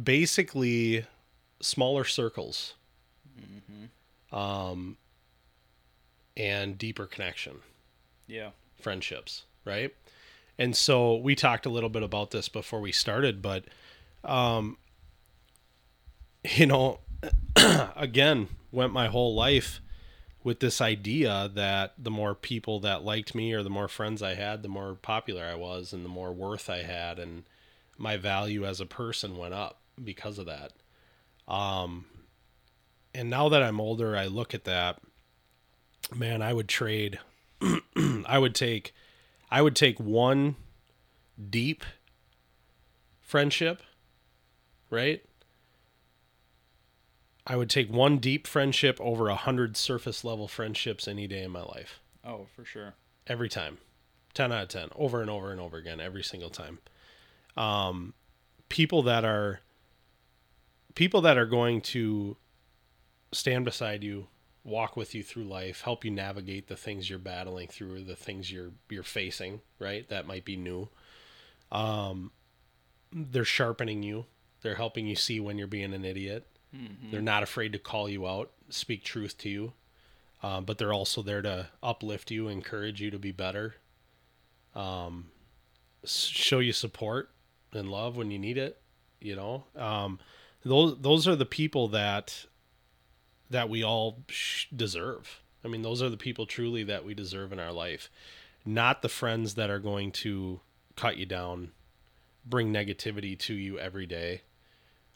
Basically, 0.00 1.04
smaller 1.60 2.04
circles, 2.04 2.74
um, 4.32 4.96
and 6.36 6.78
deeper 6.78 7.06
connection, 7.06 7.58
Yeah, 8.26 8.50
friendships, 8.80 9.44
right? 9.64 9.94
And 10.58 10.76
so 10.76 11.16
we 11.16 11.34
talked 11.34 11.66
a 11.66 11.70
little 11.70 11.88
bit 11.88 12.02
about 12.02 12.30
this 12.30 12.48
before 12.48 12.80
we 12.80 12.92
started, 12.92 13.40
but 13.42 13.64
um, 14.28 14.76
you 16.44 16.66
know, 16.66 17.00
again, 17.96 18.48
went 18.70 18.92
my 18.92 19.08
whole 19.08 19.34
life 19.34 19.80
with 20.44 20.60
this 20.60 20.80
idea 20.80 21.50
that 21.54 21.94
the 21.98 22.10
more 22.10 22.34
people 22.34 22.80
that 22.80 23.04
liked 23.04 23.34
me 23.34 23.52
or 23.52 23.62
the 23.62 23.70
more 23.70 23.88
friends 23.88 24.22
I 24.22 24.34
had, 24.34 24.62
the 24.62 24.68
more 24.68 24.94
popular 24.94 25.44
I 25.44 25.54
was 25.54 25.92
and 25.92 26.04
the 26.04 26.08
more 26.08 26.32
worth 26.32 26.70
I 26.70 26.82
had 26.82 27.18
and 27.18 27.44
my 27.96 28.16
value 28.16 28.64
as 28.64 28.80
a 28.80 28.86
person 28.86 29.36
went 29.36 29.54
up 29.54 29.80
because 30.02 30.38
of 30.38 30.46
that. 30.46 30.72
Um 31.52 32.06
and 33.14 33.28
now 33.28 33.48
that 33.48 33.62
I'm 33.62 33.80
older, 33.80 34.16
I 34.16 34.26
look 34.26 34.54
at 34.54 34.64
that 34.64 35.00
man, 36.14 36.40
I 36.40 36.52
would 36.52 36.68
trade 36.68 37.18
I 38.26 38.38
would 38.38 38.54
take 38.54 38.94
I 39.50 39.60
would 39.60 39.74
take 39.74 39.98
one 39.98 40.56
deep 41.50 41.84
friendship, 43.20 43.82
right? 44.90 45.22
I 47.46 47.56
would 47.56 47.70
take 47.70 47.90
one 47.90 48.18
deep 48.18 48.46
friendship 48.46 49.00
over 49.00 49.28
a 49.28 49.34
hundred 49.34 49.76
surface 49.76 50.22
level 50.22 50.48
friendships 50.48 51.08
any 51.08 51.26
day 51.26 51.42
in 51.42 51.50
my 51.50 51.62
life. 51.62 52.00
oh 52.24 52.46
for 52.54 52.64
sure. 52.64 52.94
Every 53.26 53.48
time. 53.48 53.78
10 54.34 54.52
out 54.52 54.62
of 54.62 54.68
10. 54.68 54.90
Over 54.94 55.20
and 55.20 55.30
over 55.30 55.50
and 55.50 55.60
over 55.60 55.76
again. 55.78 56.00
Every 56.00 56.22
single 56.22 56.50
time. 56.50 56.78
Um, 57.56 58.14
people 58.68 59.02
that 59.02 59.24
are 59.24 59.60
people 60.94 61.20
that 61.22 61.38
are 61.38 61.46
going 61.46 61.80
to 61.80 62.36
stand 63.32 63.64
beside 63.64 64.02
you, 64.04 64.26
walk 64.64 64.96
with 64.96 65.14
you 65.14 65.22
through 65.22 65.44
life, 65.44 65.82
help 65.82 66.04
you 66.04 66.10
navigate 66.10 66.68
the 66.68 66.76
things 66.76 67.08
you're 67.08 67.18
battling 67.18 67.68
through, 67.68 68.04
the 68.04 68.16
things 68.16 68.52
you're 68.52 68.72
you're 68.90 69.02
facing, 69.02 69.60
right? 69.78 70.08
That 70.08 70.26
might 70.26 70.44
be 70.44 70.56
new. 70.56 70.88
Um, 71.72 72.30
they're 73.12 73.44
sharpening 73.44 74.02
you. 74.02 74.26
They're 74.62 74.74
helping 74.74 75.06
you 75.06 75.16
see 75.16 75.40
when 75.40 75.58
you're 75.58 75.66
being 75.66 75.94
an 75.94 76.04
idiot. 76.04 76.46
They're 77.10 77.22
not 77.22 77.42
afraid 77.42 77.72
to 77.72 77.78
call 77.78 78.08
you 78.08 78.26
out, 78.26 78.50
speak 78.68 79.02
truth 79.02 79.38
to 79.38 79.48
you, 79.48 79.72
um, 80.42 80.64
but 80.64 80.78
they're 80.78 80.92
also 80.92 81.22
there 81.22 81.40
to 81.42 81.68
uplift 81.82 82.30
you, 82.30 82.48
encourage 82.48 83.00
you 83.00 83.10
to 83.10 83.18
be 83.18 83.32
better, 83.32 83.76
um, 84.74 85.30
show 86.04 86.58
you 86.58 86.72
support 86.72 87.30
and 87.72 87.88
love 87.90 88.16
when 88.16 88.30
you 88.30 88.38
need 88.38 88.58
it. 88.58 88.80
You 89.20 89.34
know, 89.36 89.64
um, 89.76 90.20
those 90.64 90.98
those 91.00 91.26
are 91.26 91.36
the 91.36 91.46
people 91.46 91.88
that 91.88 92.46
that 93.50 93.68
we 93.68 93.82
all 93.82 94.18
sh- 94.28 94.66
deserve. 94.74 95.40
I 95.64 95.68
mean, 95.68 95.82
those 95.82 96.02
are 96.02 96.10
the 96.10 96.16
people 96.16 96.46
truly 96.46 96.84
that 96.84 97.04
we 97.04 97.14
deserve 97.14 97.52
in 97.52 97.58
our 97.58 97.72
life, 97.72 98.10
not 98.64 99.02
the 99.02 99.08
friends 99.08 99.54
that 99.54 99.70
are 99.70 99.80
going 99.80 100.12
to 100.12 100.60
cut 100.94 101.16
you 101.16 101.26
down, 101.26 101.72
bring 102.44 102.72
negativity 102.72 103.36
to 103.38 103.54
you 103.54 103.78
every 103.78 104.06
day, 104.06 104.42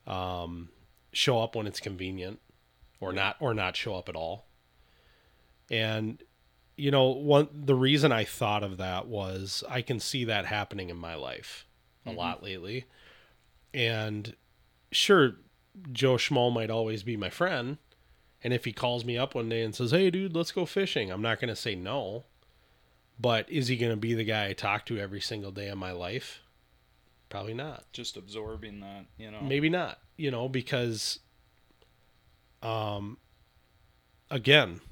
um, 0.07 0.69
show 1.12 1.41
up 1.41 1.55
when 1.55 1.67
it's 1.67 1.81
convenient, 1.81 2.41
or 3.01 3.12
not, 3.12 3.37
or 3.41 3.55
not 3.55 3.77
show 3.77 3.95
up 3.95 4.09
at 4.09 4.17
all. 4.17 4.47
And 5.71 6.23
you 6.77 6.91
know, 6.91 7.09
one 7.09 7.49
the 7.53 7.75
reason 7.75 8.12
I 8.12 8.25
thought 8.25 8.62
of 8.62 8.79
that 8.79 9.07
was 9.07 9.62
I 9.69 9.83
can 9.83 10.01
see 10.01 10.25
that 10.25 10.47
happening 10.47 10.91
in 10.91 10.97
my 10.97 11.15
life 11.15 11.67
a 12.05 12.12
lot 12.12 12.43
lately, 12.43 12.87
and 13.73 14.35
sure, 14.91 15.37
Joe 15.93 16.17
Schmo 16.17 16.53
might 16.53 16.71
always 16.71 17.03
be 17.03 17.17
my 17.17 17.31
friend. 17.31 17.79
And 18.45 18.53
if 18.53 18.65
he 18.65 18.73
calls 18.73 19.05
me 19.05 19.17
up 19.17 19.37
one 19.37 19.49
day 19.49 19.62
and 19.62 19.75
says, 19.75 19.93
"Hey, 19.93 20.11
dude, 20.11 20.35
let's 20.35 20.51
go 20.51 20.67
fishing," 20.67 21.11
I'm 21.11 21.23
not 21.23 21.41
going 21.41 21.49
to 21.49 21.57
say 21.57 21.75
no. 21.75 22.25
But 23.21 23.49
is 23.49 23.69
he 23.69 23.77
going 23.77 23.93
to 23.93 23.97
be 23.97 24.15
the 24.15 24.25
guy 24.25 24.49
I 24.49 24.53
talk 24.53 24.85
to 24.87 24.99
every 24.99 25.21
single 25.21 25.53
day 25.53 25.69
of 25.69 25.79
my 25.79 25.93
life? 25.93 26.41
Probably 27.33 27.55
not. 27.55 27.85
Just 27.95 28.18
absorbing 28.18 28.81
that, 28.81 29.07
you 29.16 29.31
know. 29.31 29.40
Maybe 29.40 29.71
not. 29.71 29.99
You 30.18 30.31
know, 30.31 30.51
because, 30.51 31.18
um, 32.62 33.16
again, 34.31 34.83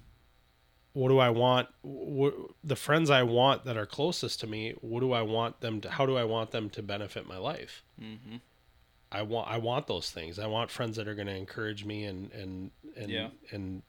what 0.94 1.10
do 1.10 1.18
I 1.18 1.28
want? 1.28 1.68
What, 1.82 2.34
the 2.64 2.76
friends 2.76 3.10
I 3.10 3.24
want 3.24 3.64
that 3.66 3.76
are 3.76 3.84
closest 3.84 4.40
to 4.40 4.46
me. 4.46 4.72
What 4.80 5.00
do 5.00 5.12
I 5.12 5.20
want 5.20 5.60
them 5.60 5.82
to? 5.82 5.90
How 5.90 6.06
do 6.06 6.16
I 6.16 6.24
want 6.24 6.50
them 6.50 6.70
to 6.70 6.82
benefit 6.82 7.28
my 7.28 7.36
life? 7.36 7.82
Mm-hmm. 8.02 8.36
I 9.12 9.20
want 9.20 9.50
I 9.50 9.58
want 9.58 9.86
those 9.86 10.10
things. 10.10 10.38
I 10.38 10.46
want 10.46 10.70
friends 10.70 10.96
that 10.96 11.06
are 11.08 11.14
going 11.14 11.26
to 11.26 11.36
encourage 11.36 11.84
me 11.84 12.04
and 12.04 12.32
and 12.32 12.70
and 12.96 13.10
Yeah. 13.10 13.28
and 13.50 13.82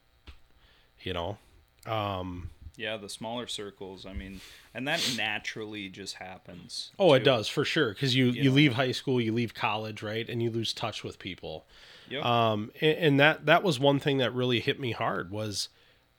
you 1.03 1.13
know, 1.13 1.37
um, 1.85 2.49
Yeah, 2.81 2.97
the 2.97 3.09
smaller 3.09 3.47
circles. 3.47 4.05
I 4.05 4.13
mean, 4.13 4.41
and 4.73 4.87
that 4.87 5.01
naturally 5.15 5.87
just 5.89 6.15
happens. 6.15 6.91
oh, 6.97 7.13
it 7.13 7.23
does 7.23 7.47
for 7.47 7.63
sure 7.63 7.93
because 7.93 8.15
you 8.15 8.25
You 8.27 8.43
you 8.43 8.49
know. 8.49 8.55
leave 8.55 8.73
high 8.73 8.91
school, 8.91 9.21
you 9.21 9.31
leave 9.33 9.53
college, 9.53 10.01
right, 10.01 10.27
and 10.27 10.41
you 10.41 10.49
lose 10.49 10.73
touch 10.73 11.03
with 11.03 11.19
people. 11.19 11.65
Yep. 12.09 12.25
Um, 12.25 12.71
and, 12.81 12.97
and 12.97 13.19
that 13.19 13.45
that 13.45 13.63
was 13.63 13.79
one 13.79 13.99
thing 13.99 14.17
that 14.17 14.33
really 14.33 14.59
hit 14.59 14.79
me 14.79 14.91
hard 14.91 15.31
was, 15.31 15.69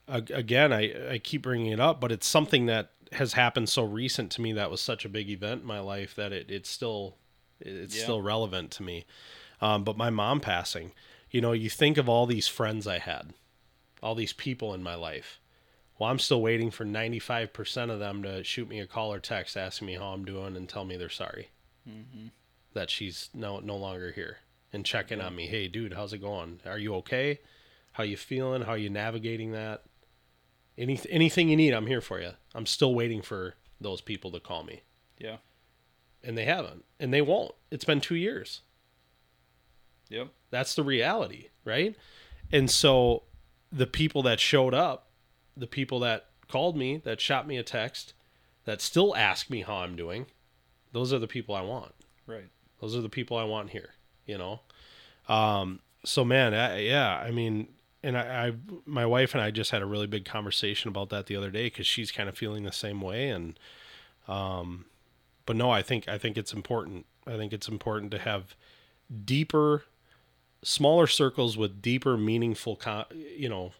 again, 0.09 0.72
I 0.72 1.12
I 1.14 1.18
keep 1.18 1.42
bringing 1.42 1.72
it 1.72 1.81
up, 1.81 2.01
but 2.01 2.12
it's 2.12 2.27
something 2.27 2.66
that 2.66 2.90
has 3.12 3.35
happened 3.35 3.68
so 3.68 3.83
recent 3.85 4.31
to 4.33 4.40
me 4.40 4.53
that 4.55 4.70
was 4.70 4.81
such 4.81 5.05
a 5.05 5.09
big 5.09 5.29
event 5.29 5.61
in 5.62 5.66
my 5.66 5.81
life 5.81 6.14
that 6.14 6.33
it 6.33 6.51
it's 6.51 6.70
still 6.70 7.16
it's 7.61 7.96
Yeah. 7.96 8.03
still 8.05 8.22
relevant 8.22 8.70
to 8.72 8.83
me. 8.83 9.05
Um, 9.61 9.85
but 9.85 9.96
my 9.96 10.11
mom 10.11 10.40
passing, 10.40 10.92
you 11.31 11.40
know, 11.40 11.53
you 11.53 11.70
think 11.70 11.98
of 11.98 12.09
all 12.09 12.27
these 12.27 12.48
friends 12.48 12.87
I 12.87 12.98
had, 12.98 13.35
all 14.03 14.14
these 14.14 14.33
people 14.33 14.72
in 14.75 14.83
my 14.83 14.94
life. 14.96 15.38
Well, 16.03 16.11
I'm 16.11 16.19
still 16.19 16.43
waiting 16.43 16.73
for 16.73 16.85
95% 16.85 17.88
of 17.88 18.01
them 18.01 18.25
to 18.25 18.43
shoot 18.43 18.69
me 18.69 18.81
a 18.81 18.88
call 18.88 19.12
or 19.12 19.21
text 19.21 19.57
asking 19.57 19.87
me 19.87 19.95
how 19.95 20.07
I'm 20.07 20.25
doing 20.25 20.57
and 20.57 20.69
tell 20.69 20.85
me 20.85 20.97
they're 20.97 21.09
sorry 21.09 21.51
Mm-hmm. 21.88 22.27
that 22.75 22.91
she's 22.91 23.31
no 23.33 23.61
no 23.61 23.77
longer 23.77 24.11
here 24.11 24.38
and 24.73 24.85
check 24.85 25.12
in 25.12 25.21
on 25.21 25.37
me. 25.37 25.47
Hey, 25.47 25.69
dude, 25.69 25.93
how's 25.93 26.12
it 26.12 26.19
going? 26.19 26.59
Are 26.67 26.77
you 26.79 26.97
okay? 26.97 27.38
How 27.93 28.03
you 28.03 28.17
feeling? 28.17 28.62
How 28.62 28.73
are 28.73 28.77
you 28.79 28.91
navigating 28.91 29.53
that? 29.53 29.85
Any 30.77 30.99
anything 31.09 31.49
you 31.51 31.57
need, 31.57 31.73
I'm 31.73 31.87
here 31.87 32.01
for 32.01 32.21
you. 32.21 32.31
I'm 32.53 32.67
still 32.67 32.97
waiting 32.97 33.23
for 33.23 33.55
those 33.81 34.01
people 34.01 34.33
to 34.33 34.41
call 34.41 34.65
me, 34.65 34.83
Yeah. 35.21 35.37
and 36.25 36.37
they 36.37 36.47
haven't, 36.47 36.85
and 36.99 37.15
they 37.15 37.23
won't. 37.23 37.55
It's 37.71 37.85
been 37.85 38.01
two 38.01 38.17
years. 38.17 38.62
Yep. 40.09 40.31
That's 40.51 40.75
the 40.75 40.83
reality, 40.83 41.51
right? 41.65 41.95
And 42.51 42.69
so 42.69 43.23
the 43.71 43.87
people 43.87 44.23
that 44.25 44.41
showed 44.41 44.75
up, 44.75 45.09
the 45.57 45.67
people 45.67 46.01
that 46.01 46.27
called 46.49 46.77
me, 46.77 46.99
that 47.05 47.21
shot 47.21 47.47
me 47.47 47.57
a 47.57 47.62
text, 47.62 48.15
that 48.65 48.81
still 48.81 49.17
ask 49.17 49.51
me 49.51 49.62
how 49.62 49.77
I'm 49.77 49.97
doing, 49.97 50.27
those 50.93 51.12
are 51.12 51.19
the 51.19 51.27
people 51.27 51.55
I 51.55 51.62
want. 51.62 51.95
Right. 52.27 52.49
Those 52.81 52.97
are 52.97 53.01
the 53.01 53.09
people 53.09 53.37
I 53.37 53.45
want 53.45 53.71
here, 53.71 53.91
you 54.27 54.38
know? 54.38 54.61
Um, 55.29 55.81
so 56.05 56.25
man, 56.25 56.55
I, 56.55 56.81
yeah, 56.81 57.17
I 57.17 57.31
mean, 57.31 57.69
and 58.03 58.19
I, 58.19 58.49
I, 58.49 58.53
my 58.85 59.07
wife 59.07 59.35
and 59.35 59.43
I 59.43 59.51
just 59.51 59.71
had 59.71 59.83
a 59.83 59.87
really 59.87 60.07
big 60.07 60.25
conversation 60.25 60.88
about 60.88 61.11
that 61.11 61.27
the 61.27 61.37
other 61.37 61.51
day 61.51 61.67
because 61.67 61.87
she's 61.87 62.11
kind 62.11 62.29
of 62.29 62.37
feeling 62.37 62.65
the 62.65 62.73
same 62.73 63.01
way. 63.01 63.29
And, 63.29 63.59
um, 64.27 64.87
but 65.47 65.57
no, 65.57 65.71
I 65.71 65.83
think, 65.83 66.09
I 66.09 66.19
think 66.19 66.37
it's 66.37 66.53
important. 66.53 67.07
I 67.27 67.37
think 67.37 67.53
it's 67.53 67.69
important 67.69 68.11
to 68.12 68.19
have 68.19 68.57
deeper, 69.25 69.85
smaller 70.62 71.07
circles 71.07 71.57
with 71.57 71.81
deeper, 71.81 72.17
meaningful, 72.17 72.77
con- 72.77 73.07
you 73.37 73.49
know, 73.49 73.73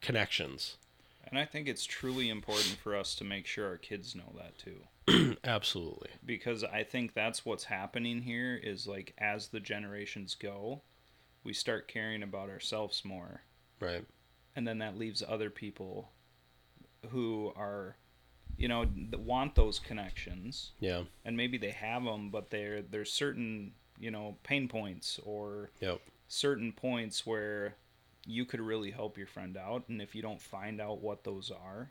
connections. 0.00 0.76
And 1.24 1.38
I 1.38 1.44
think 1.44 1.68
it's 1.68 1.84
truly 1.84 2.28
important 2.28 2.76
for 2.82 2.96
us 2.96 3.14
to 3.16 3.24
make 3.24 3.46
sure 3.46 3.66
our 3.68 3.76
kids 3.76 4.14
know 4.16 4.32
that 4.36 4.58
too. 4.58 5.36
Absolutely. 5.44 6.10
Because 6.24 6.64
I 6.64 6.82
think 6.82 7.14
that's 7.14 7.44
what's 7.46 7.64
happening 7.64 8.22
here 8.22 8.58
is 8.62 8.86
like 8.86 9.14
as 9.18 9.48
the 9.48 9.60
generations 9.60 10.34
go, 10.34 10.82
we 11.44 11.52
start 11.52 11.88
caring 11.88 12.22
about 12.22 12.50
ourselves 12.50 13.04
more. 13.04 13.42
Right. 13.80 14.04
And 14.56 14.66
then 14.66 14.78
that 14.78 14.98
leaves 14.98 15.22
other 15.26 15.50
people 15.50 16.10
who 17.10 17.52
are 17.56 17.96
you 18.58 18.68
know 18.68 18.84
that 19.10 19.20
want 19.20 19.54
those 19.54 19.78
connections 19.78 20.72
Yeah. 20.80 21.04
and 21.24 21.34
maybe 21.34 21.56
they 21.56 21.70
have 21.70 22.04
them 22.04 22.28
but 22.28 22.50
there 22.50 22.82
there's 22.82 23.10
certain 23.10 23.72
you 23.98 24.10
know 24.10 24.36
pain 24.42 24.68
points 24.68 25.18
or 25.24 25.70
Yep. 25.80 26.00
certain 26.28 26.72
points 26.72 27.24
where 27.24 27.76
you 28.26 28.44
could 28.44 28.60
really 28.60 28.90
help 28.90 29.16
your 29.18 29.26
friend 29.26 29.56
out 29.56 29.84
and 29.88 30.00
if 30.02 30.14
you 30.14 30.22
don't 30.22 30.40
find 30.42 30.80
out 30.80 31.00
what 31.00 31.24
those 31.24 31.50
are 31.50 31.90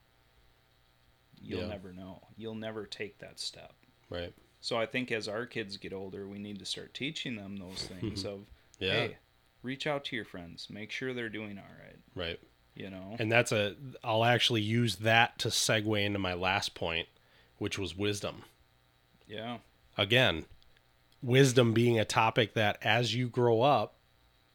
you'll 1.41 1.61
Yeah. 1.61 1.67
never 1.67 1.93
know 1.93 2.27
you'll 2.37 2.55
never 2.55 2.85
take 2.85 3.19
that 3.19 3.39
step 3.39 3.73
Right. 4.09 4.33
so 4.61 4.77
i 4.77 4.85
think 4.85 5.11
as 5.11 5.27
our 5.27 5.45
kids 5.45 5.77
get 5.77 5.93
older 5.93 6.27
we 6.27 6.39
need 6.39 6.59
to 6.59 6.65
start 6.65 6.93
teaching 6.93 7.35
them 7.35 7.57
those 7.57 7.83
things 7.99 8.25
of 8.25 8.45
Yeah. 8.79 8.91
hey 8.91 9.17
reach 9.63 9.87
out 9.87 10.05
to 10.05 10.15
your 10.15 10.25
friends 10.25 10.67
make 10.69 10.91
sure 10.91 11.13
they're 11.13 11.29
doing 11.29 11.57
all 11.57 11.63
right 11.83 11.97
Right. 12.15 12.39
you 12.75 12.89
know 12.89 13.15
And 13.19 13.31
that's 13.31 13.51
a, 13.51 13.75
I'll 14.03 14.25
actually 14.25 14.61
use 14.61 14.97
that 14.97 15.37
to 15.39 15.47
segue 15.49 16.03
into 16.05 16.19
my 16.19 16.33
last 16.33 16.75
point, 16.75 17.07
which 17.57 17.77
was 17.79 17.95
wisdom. 17.97 18.43
yeah 19.27 19.57
Again, 19.97 20.45
wisdom 21.21 21.73
being 21.73 21.99
a 21.99 22.05
topic 22.05 22.53
that 22.53 22.77
as 22.81 23.13
you 23.13 23.27
grow 23.27 23.61
up, 23.61 23.95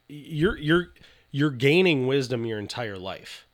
you're, 0.09 0.57
you're, 0.57 0.89
you're 1.35 1.51
gaining 1.51 2.07
wisdom 2.07 2.47
your 2.47 2.61
entire 2.61 2.97
life 2.97 3.45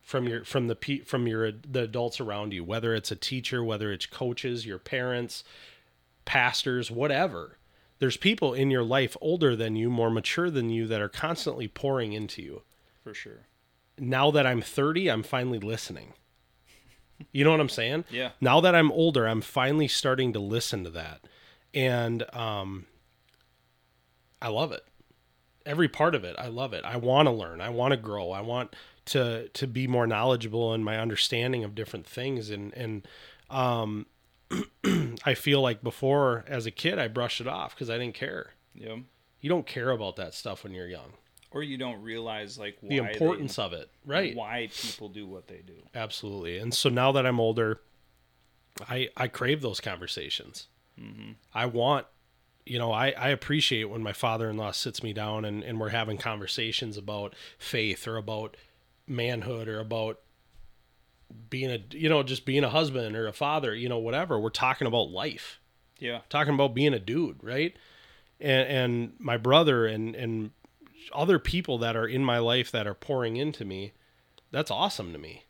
from 0.00 0.26
your, 0.26 0.42
from 0.42 0.68
the, 0.68 0.74
pe- 0.74 1.00
from 1.00 1.26
your, 1.26 1.52
the 1.52 1.82
adults 1.82 2.18
around 2.18 2.54
you, 2.54 2.64
whether 2.64 2.94
it's 2.94 3.10
a 3.10 3.16
teacher, 3.16 3.62
whether 3.62 3.92
it's 3.92 4.06
coaches, 4.06 4.64
your 4.64 4.78
parents, 4.78 5.44
pastors, 6.24 6.90
whatever. 6.90 7.58
There's 7.98 8.16
people 8.16 8.54
in 8.54 8.70
your 8.70 8.82
life 8.82 9.18
older 9.20 9.54
than 9.54 9.76
you, 9.76 9.90
more 9.90 10.08
mature 10.08 10.50
than 10.50 10.70
you 10.70 10.86
that 10.86 11.02
are 11.02 11.10
constantly 11.10 11.68
pouring 11.68 12.14
into 12.14 12.40
you. 12.40 12.62
for 13.04 13.12
sure 13.12 13.40
now 13.98 14.30
that 14.30 14.46
I'm 14.46 14.62
30, 14.62 15.08
I'm 15.10 15.22
finally 15.22 15.58
listening. 15.58 16.14
You 17.32 17.44
know 17.44 17.50
what 17.50 17.60
I'm 17.60 17.68
saying? 17.68 18.06
Yeah. 18.10 18.30
Now 18.40 18.62
that 18.62 18.74
I'm 18.74 18.90
older, 18.90 19.28
I'm 19.28 19.42
finally 19.42 19.88
starting 19.88 20.32
to 20.32 20.38
listen 20.38 20.84
to 20.84 20.90
that. 20.90 21.20
And 21.74 22.24
um 22.34 22.86
I 24.40 24.48
love 24.48 24.72
it. 24.72 24.82
Every 25.66 25.88
part 25.88 26.14
of 26.14 26.24
it, 26.24 26.36
I 26.38 26.46
love 26.48 26.72
it. 26.72 26.84
I 26.84 26.96
want 26.96 27.26
to 27.26 27.32
learn. 27.32 27.60
I 27.60 27.68
want 27.70 27.92
to 27.92 27.96
grow. 27.96 28.30
I 28.32 28.40
want 28.40 28.74
to 29.06 29.48
to 29.48 29.66
be 29.66 29.86
more 29.86 30.06
knowledgeable 30.06 30.72
in 30.74 30.82
my 30.84 30.98
understanding 30.98 31.64
of 31.64 31.74
different 31.74 32.06
things 32.06 32.50
and 32.50 32.72
and 32.74 33.06
um 33.50 34.06
I 35.24 35.34
feel 35.34 35.60
like 35.60 35.82
before 35.82 36.44
as 36.48 36.66
a 36.66 36.70
kid 36.70 36.98
I 36.98 37.08
brushed 37.08 37.40
it 37.40 37.46
off 37.48 37.76
cuz 37.76 37.88
I 37.90 37.98
didn't 37.98 38.14
care. 38.14 38.54
yeah 38.74 38.96
You 39.40 39.48
don't 39.48 39.66
care 39.66 39.90
about 39.90 40.16
that 40.16 40.34
stuff 40.34 40.64
when 40.64 40.72
you're 40.74 40.88
young. 40.88 41.12
or 41.50 41.62
you 41.62 41.76
don't 41.78 42.00
realize 42.02 42.58
like 42.58 42.78
why 42.80 42.88
The 42.88 42.96
importance 42.98 43.56
they, 43.56 43.62
of 43.62 43.72
it, 43.72 43.90
right? 44.04 44.34
why 44.36 44.68
people 44.72 45.08
do 45.08 45.26
what 45.26 45.48
they 45.48 45.62
do 45.66 45.82
Absolutely. 45.94 46.58
And 46.58 46.72
so 46.74 46.88
now 46.88 47.10
that 47.12 47.26
I'm 47.26 47.40
older, 47.40 47.80
I 48.88 49.08
I 49.16 49.28
crave 49.28 49.60
those 49.62 49.80
conversations. 49.80 50.68
I 51.54 51.64
want, 51.64 52.06
you 52.70 52.78
know, 52.78 52.92
I 52.92 53.10
I 53.10 53.30
appreciate 53.30 53.90
when 53.90 54.00
my 54.00 54.12
father-in-law 54.12 54.70
sits 54.70 55.02
me 55.02 55.12
down 55.12 55.44
and 55.44 55.64
and 55.64 55.80
we're 55.80 55.88
having 55.88 56.18
conversations 56.18 56.96
about 56.96 57.34
faith 57.58 58.06
or 58.06 58.16
about 58.16 58.56
manhood 59.08 59.66
or 59.66 59.80
about 59.80 60.20
being 61.48 61.72
a 61.72 61.80
you 61.90 62.08
know 62.08 62.22
just 62.22 62.44
being 62.44 62.62
a 62.62 62.68
husband 62.68 63.16
or 63.16 63.26
a 63.26 63.32
father 63.32 63.74
you 63.74 63.88
know 63.88 63.98
whatever 63.98 64.38
we're 64.38 64.50
talking 64.50 64.86
about 64.86 65.10
life 65.10 65.58
yeah 65.98 66.20
talking 66.28 66.54
about 66.54 66.72
being 66.72 66.94
a 66.94 67.00
dude, 67.00 67.42
right? 67.42 67.76
And 68.38 68.68
and 68.68 69.12
my 69.18 69.36
brother 69.36 69.86
and 69.86 70.14
and 70.14 70.52
other 71.12 71.40
people 71.40 71.76
that 71.78 71.96
are 71.96 72.06
in 72.06 72.24
my 72.24 72.38
life 72.38 72.70
that 72.70 72.86
are 72.86 72.94
pouring 72.94 73.36
into 73.36 73.64
me, 73.64 73.94
that's 74.52 74.70
awesome 74.70 75.12
to 75.12 75.18
me. 75.18 75.42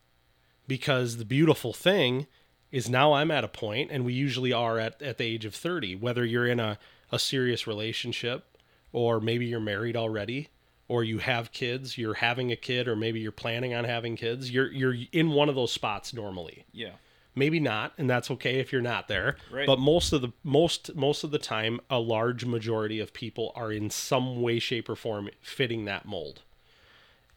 Because 0.67 1.19
the 1.19 1.27
beautiful 1.27 1.75
thing 1.75 2.29
is 2.73 2.89
now 2.89 3.13
I'm 3.15 3.31
at 3.31 3.45
a 3.45 3.49
point 3.49 3.91
and 3.91 4.05
we 4.05 4.13
usually 4.13 4.53
are 4.53 4.79
at, 4.79 5.01
at 5.03 5.19
the 5.19 5.25
age 5.25 5.45
of 5.45 5.55
30, 5.55 5.97
whether 5.97 6.25
you're 6.25 6.47
in 6.47 6.61
a, 6.61 6.79
a 7.11 7.19
serious 7.19 7.67
relationship 7.67 8.57
or 8.93 9.21
maybe 9.21 9.47
you're 9.47 9.61
married 9.61 9.97
already 9.97 10.49
or 10.89 11.05
you 11.05 11.19
have 11.19 11.53
kids, 11.53 11.97
you're 11.99 12.15
having 12.15 12.51
a 12.51 12.57
kid 12.57 12.89
or 12.89 12.97
maybe 12.97 13.21
you're 13.21 13.33
planning 13.33 13.75
on 13.75 13.85
having 13.85 14.17
kids, 14.17 14.51
you're 14.51 14.71
you're 14.71 14.97
in 15.13 15.31
one 15.31 15.49
of 15.49 15.55
those 15.55 15.73
spots 15.73 16.13
normally. 16.15 16.65
Yeah. 16.73 16.93
Maybe 17.35 17.61
not 17.61 17.93
and 17.97 18.11
that's 18.11 18.31
okay 18.33 18.59
if 18.59 18.73
you're 18.73 18.83
not 18.83 19.07
there 19.07 19.37
Right. 19.53 19.67
but 19.67 19.79
most 19.79 20.13
of 20.13 20.21
the 20.21 20.33
most 20.43 20.95
most 20.97 21.23
of 21.25 21.31
the 21.31 21.39
time 21.39 21.81
a 21.89 21.99
large 22.01 22.45
majority 22.45 22.99
of 22.99 23.13
people 23.13 23.53
are 23.55 23.71
in 23.73 23.89
some 23.91 24.43
way 24.43 24.59
shape 24.59 24.89
or 24.89 24.97
form 24.97 25.31
fitting 25.41 25.85
that 25.85 26.07
mold. 26.07 26.43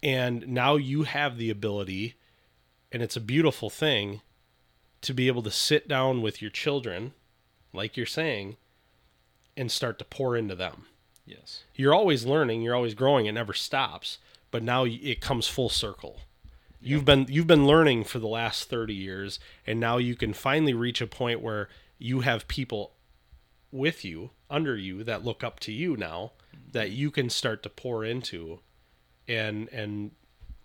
And 0.01 0.47
now 0.47 0.75
you 0.75 1.03
have 1.03 1.37
the 1.37 1.49
ability 1.49 2.15
and 2.91 3.01
it's 3.01 3.15
a 3.15 3.21
beautiful 3.21 3.69
thing 3.69 4.21
to 5.03 5.13
be 5.13 5.27
able 5.27 5.43
to 5.43 5.51
sit 5.51 5.87
down 5.87 6.21
with 6.21 6.41
your 6.41 6.51
children 6.51 7.13
like 7.71 7.95
you're 7.97 8.05
saying 8.05 8.57
and 9.55 9.71
start 9.71 9.99
to 9.99 10.05
pour 10.05 10.35
into 10.35 10.55
them. 10.55 10.85
Yes. 11.25 11.63
You're 11.75 11.93
always 11.93 12.25
learning 12.25 12.61
you're 12.61 12.75
always 12.75 12.93
growing 12.95 13.25
it 13.25 13.31
never 13.33 13.53
stops 13.53 14.17
but 14.51 14.61
now 14.63 14.85
it 14.85 15.21
comes 15.21 15.47
full 15.47 15.69
circle. 15.69 16.19
You've 16.81 17.05
been 17.05 17.25
you've 17.29 17.47
been 17.47 17.65
learning 17.65 18.03
for 18.03 18.19
the 18.19 18.27
last 18.27 18.69
30 18.69 18.93
years 18.93 19.39
and 19.65 19.79
now 19.79 19.97
you 19.97 20.15
can 20.15 20.33
finally 20.33 20.73
reach 20.73 20.99
a 21.01 21.07
point 21.07 21.41
where 21.41 21.69
you 21.97 22.21
have 22.21 22.47
people 22.47 22.91
with 23.71 24.03
you 24.03 24.31
under 24.49 24.75
you 24.75 25.03
that 25.03 25.23
look 25.23 25.43
up 25.43 25.59
to 25.61 25.71
you 25.71 25.95
now 25.95 26.33
that 26.71 26.91
you 26.91 27.09
can 27.09 27.29
start 27.29 27.63
to 27.63 27.69
pour 27.69 28.03
into 28.03 28.59
and 29.27 29.69
and 29.69 30.11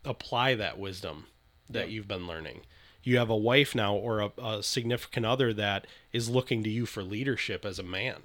apply 0.05 0.55
that 0.55 0.79
wisdom 0.79 1.27
that 1.71 1.85
Yep. 1.87 1.91
you've 1.91 2.09
been 2.09 2.27
learning 2.27 2.63
you 3.09 3.17
have 3.17 3.31
a 3.31 3.37
wife 3.37 3.75
now 3.75 3.95
or 3.95 4.21
a, 4.21 4.31
a 4.43 4.63
significant 4.63 5.25
other 5.25 5.55
that 5.55 5.87
is 6.13 6.29
looking 6.29 6.63
to 6.63 6.69
you 6.69 6.85
for 6.85 7.03
leadership 7.03 7.65
as 7.65 7.79
a 7.79 7.83
man 7.83 8.17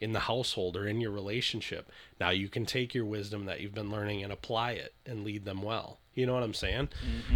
in 0.00 0.12
the 0.12 0.20
household 0.20 0.76
or 0.76 0.86
in 0.86 1.00
your 1.00 1.10
relationship. 1.10 1.90
Now 2.20 2.30
you 2.30 2.48
can 2.48 2.64
take 2.64 2.94
your 2.94 3.04
wisdom 3.04 3.46
that 3.46 3.60
you've 3.60 3.74
been 3.74 3.90
learning 3.90 4.22
and 4.22 4.32
apply 4.32 4.72
it 4.72 4.94
and 5.04 5.24
lead 5.24 5.44
them 5.44 5.62
well. 5.62 5.98
You 6.14 6.26
know 6.26 6.34
what 6.34 6.44
I'm 6.44 6.54
saying? 6.54 6.90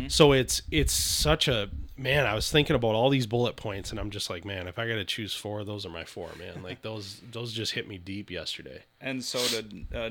So 0.08 0.32
it's 0.32 0.62
it's 0.70 0.92
such 0.92 1.48
a 1.48 1.70
man. 1.96 2.26
I 2.26 2.34
was 2.34 2.50
thinking 2.50 2.76
about 2.76 2.94
all 2.94 3.10
these 3.10 3.26
bullet 3.26 3.56
points, 3.56 3.90
and 3.90 3.98
I'm 3.98 4.10
just 4.10 4.30
like, 4.30 4.44
man, 4.44 4.66
if 4.66 4.78
I 4.78 4.88
got 4.88 4.94
to 4.94 5.04
choose 5.04 5.34
four, 5.34 5.64
those 5.64 5.84
are 5.86 5.90
my 5.90 6.04
four, 6.04 6.30
man. 6.38 6.62
Like 6.62 6.82
those 6.82 7.20
those 7.30 7.52
just 7.52 7.72
hit 7.72 7.88
me 7.88 7.98
deep 7.98 8.30
yesterday. 8.30 8.82
And 9.00 9.22
so 9.24 9.38
to 9.38 9.96
uh, 9.96 10.10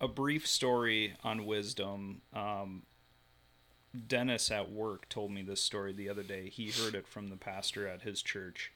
a 0.00 0.08
brief 0.08 0.46
story 0.46 1.14
on 1.24 1.44
wisdom. 1.46 2.22
Um, 2.32 2.82
Dennis 4.06 4.50
at 4.50 4.70
work 4.70 5.08
told 5.08 5.30
me 5.30 5.42
this 5.42 5.62
story 5.62 5.92
the 5.92 6.08
other 6.08 6.22
day. 6.22 6.48
He 6.48 6.70
heard 6.70 6.94
it 6.94 7.06
from 7.06 7.28
the 7.28 7.36
pastor 7.36 7.86
at 7.86 8.02
his 8.02 8.22
church, 8.22 8.72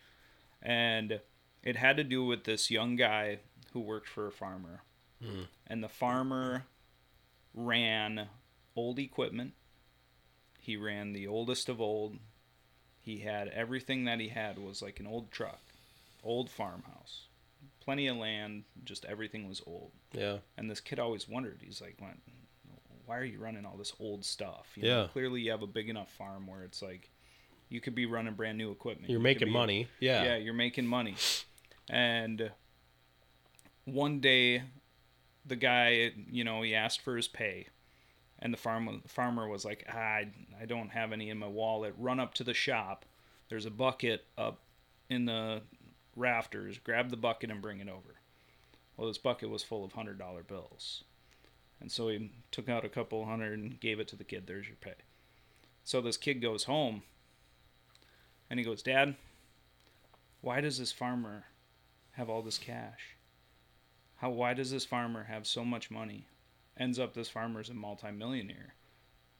and 0.62 1.20
it 1.62 1.76
had 1.76 1.96
to 1.98 2.04
do 2.04 2.24
with 2.24 2.44
this 2.44 2.70
young 2.70 2.96
guy 2.96 3.38
who 3.72 3.80
worked 3.80 4.08
for 4.08 4.26
a 4.26 4.32
farmer, 4.32 4.82
hmm. 5.22 5.42
and 5.66 5.82
the 5.82 5.88
farmer 5.88 6.64
ran 7.54 8.28
old 8.74 8.98
equipment. 8.98 9.52
He 10.58 10.76
ran 10.76 11.12
the 11.12 11.26
oldest 11.26 11.68
of 11.68 11.80
old. 11.80 12.18
He 13.00 13.18
had 13.18 13.48
everything 13.48 14.04
that 14.04 14.20
he 14.20 14.28
had 14.28 14.58
was 14.58 14.80
like 14.80 15.00
an 15.00 15.06
old 15.06 15.30
truck, 15.30 15.60
old 16.22 16.48
farmhouse, 16.48 17.26
plenty 17.80 18.06
of 18.06 18.16
land, 18.16 18.64
just 18.84 19.04
everything 19.04 19.48
was 19.48 19.60
old. 19.66 19.90
Yeah, 20.12 20.38
And 20.56 20.70
this 20.70 20.80
kid 20.80 20.98
always 20.98 21.28
wondered. 21.28 21.58
He's 21.62 21.80
like, 21.80 22.00
"Why- 23.06 23.14
"Why 23.16 23.20
are 23.20 23.24
you 23.24 23.38
running 23.38 23.64
all 23.66 23.76
this 23.76 23.92
old 24.00 24.24
stuff? 24.24 24.72
You 24.76 24.88
Yeah. 24.88 25.08
clearly 25.12 25.40
you 25.42 25.50
have 25.50 25.62
a 25.62 25.66
big 25.66 25.88
enough 25.88 26.10
farm 26.12 26.46
where 26.46 26.62
it's 26.64 26.82
like 26.82 27.10
you 27.68 27.80
could 27.80 27.94
be 27.94 28.06
running 28.06 28.34
brand 28.34 28.58
new 28.58 28.70
equipment. 28.70 29.08
you're 29.10 29.18
You 29.18 29.22
making 29.22 29.48
be- 29.48 29.52
money. 29.54 29.88
Yeah, 30.00 30.24
yeah, 30.24 30.36
you're 30.36 30.52
making 30.54 30.86
money. 30.86 31.16
And 31.88 32.52
one 33.84 34.20
day, 34.20 34.62
the 35.44 35.56
guy, 35.56 36.12
you 36.30 36.44
know, 36.44 36.62
he 36.62 36.74
asked 36.74 37.00
for 37.00 37.16
his 37.16 37.28
pay, 37.28 37.66
and 38.38 38.52
the 38.52 38.58
farm 38.58 39.02
farmer 39.06 39.48
was 39.48 39.64
like, 39.64 39.84
ah, 39.88 39.92
I 39.96 40.32
I 40.60 40.66
don't 40.66 40.90
have 40.90 41.12
any 41.12 41.30
in 41.30 41.38
my 41.38 41.46
wallet. 41.48 41.94
Run 41.98 42.20
up 42.20 42.34
to 42.34 42.44
the 42.44 42.54
shop, 42.54 43.04
There's 43.48 43.66
a 43.66 43.70
bucket 43.70 44.24
up 44.38 44.60
in 45.10 45.26
the 45.26 45.62
rafters. 46.16 46.78
Grab 46.78 47.10
the 47.10 47.16
bucket 47.18 47.50
and 47.50 47.60
bring 47.60 47.80
it 47.80 47.88
over. 47.88 48.16
Well, 48.96 49.08
this 49.08 49.18
bucket 49.18 49.50
was 49.50 49.62
full 49.62 49.84
of 49.84 49.92
hundred 49.92 50.18
dollar 50.18 50.42
bills, 50.42 51.04
and 51.82 51.90
so 51.90 52.08
he 52.08 52.30
took 52.52 52.68
out 52.68 52.84
a 52.84 52.88
couple 52.88 53.26
hundred 53.26 53.58
and 53.58 53.80
gave 53.80 53.98
it 53.98 54.06
to 54.08 54.16
the 54.16 54.24
kid. 54.24 54.46
There's 54.46 54.68
your 54.68 54.76
pay. 54.76 54.94
So 55.82 56.00
this 56.00 56.16
kid 56.16 56.34
goes 56.34 56.64
home, 56.64 57.02
and 58.48 58.60
he 58.60 58.64
goes, 58.64 58.82
"Dad, 58.82 59.16
why 60.40 60.60
does 60.60 60.78
this 60.78 60.92
farmer 60.92 61.46
have 62.12 62.30
all 62.30 62.40
this 62.40 62.56
cash? 62.56 63.16
How? 64.16 64.30
Why 64.30 64.54
does 64.54 64.70
this 64.70 64.84
farmer 64.84 65.24
have 65.24 65.44
so 65.44 65.64
much 65.64 65.90
money? 65.90 66.28
Ends 66.78 67.00
up 67.00 67.14
this 67.14 67.28
farmer's 67.28 67.68
a 67.68 67.74
multimillionaire." 67.74 68.74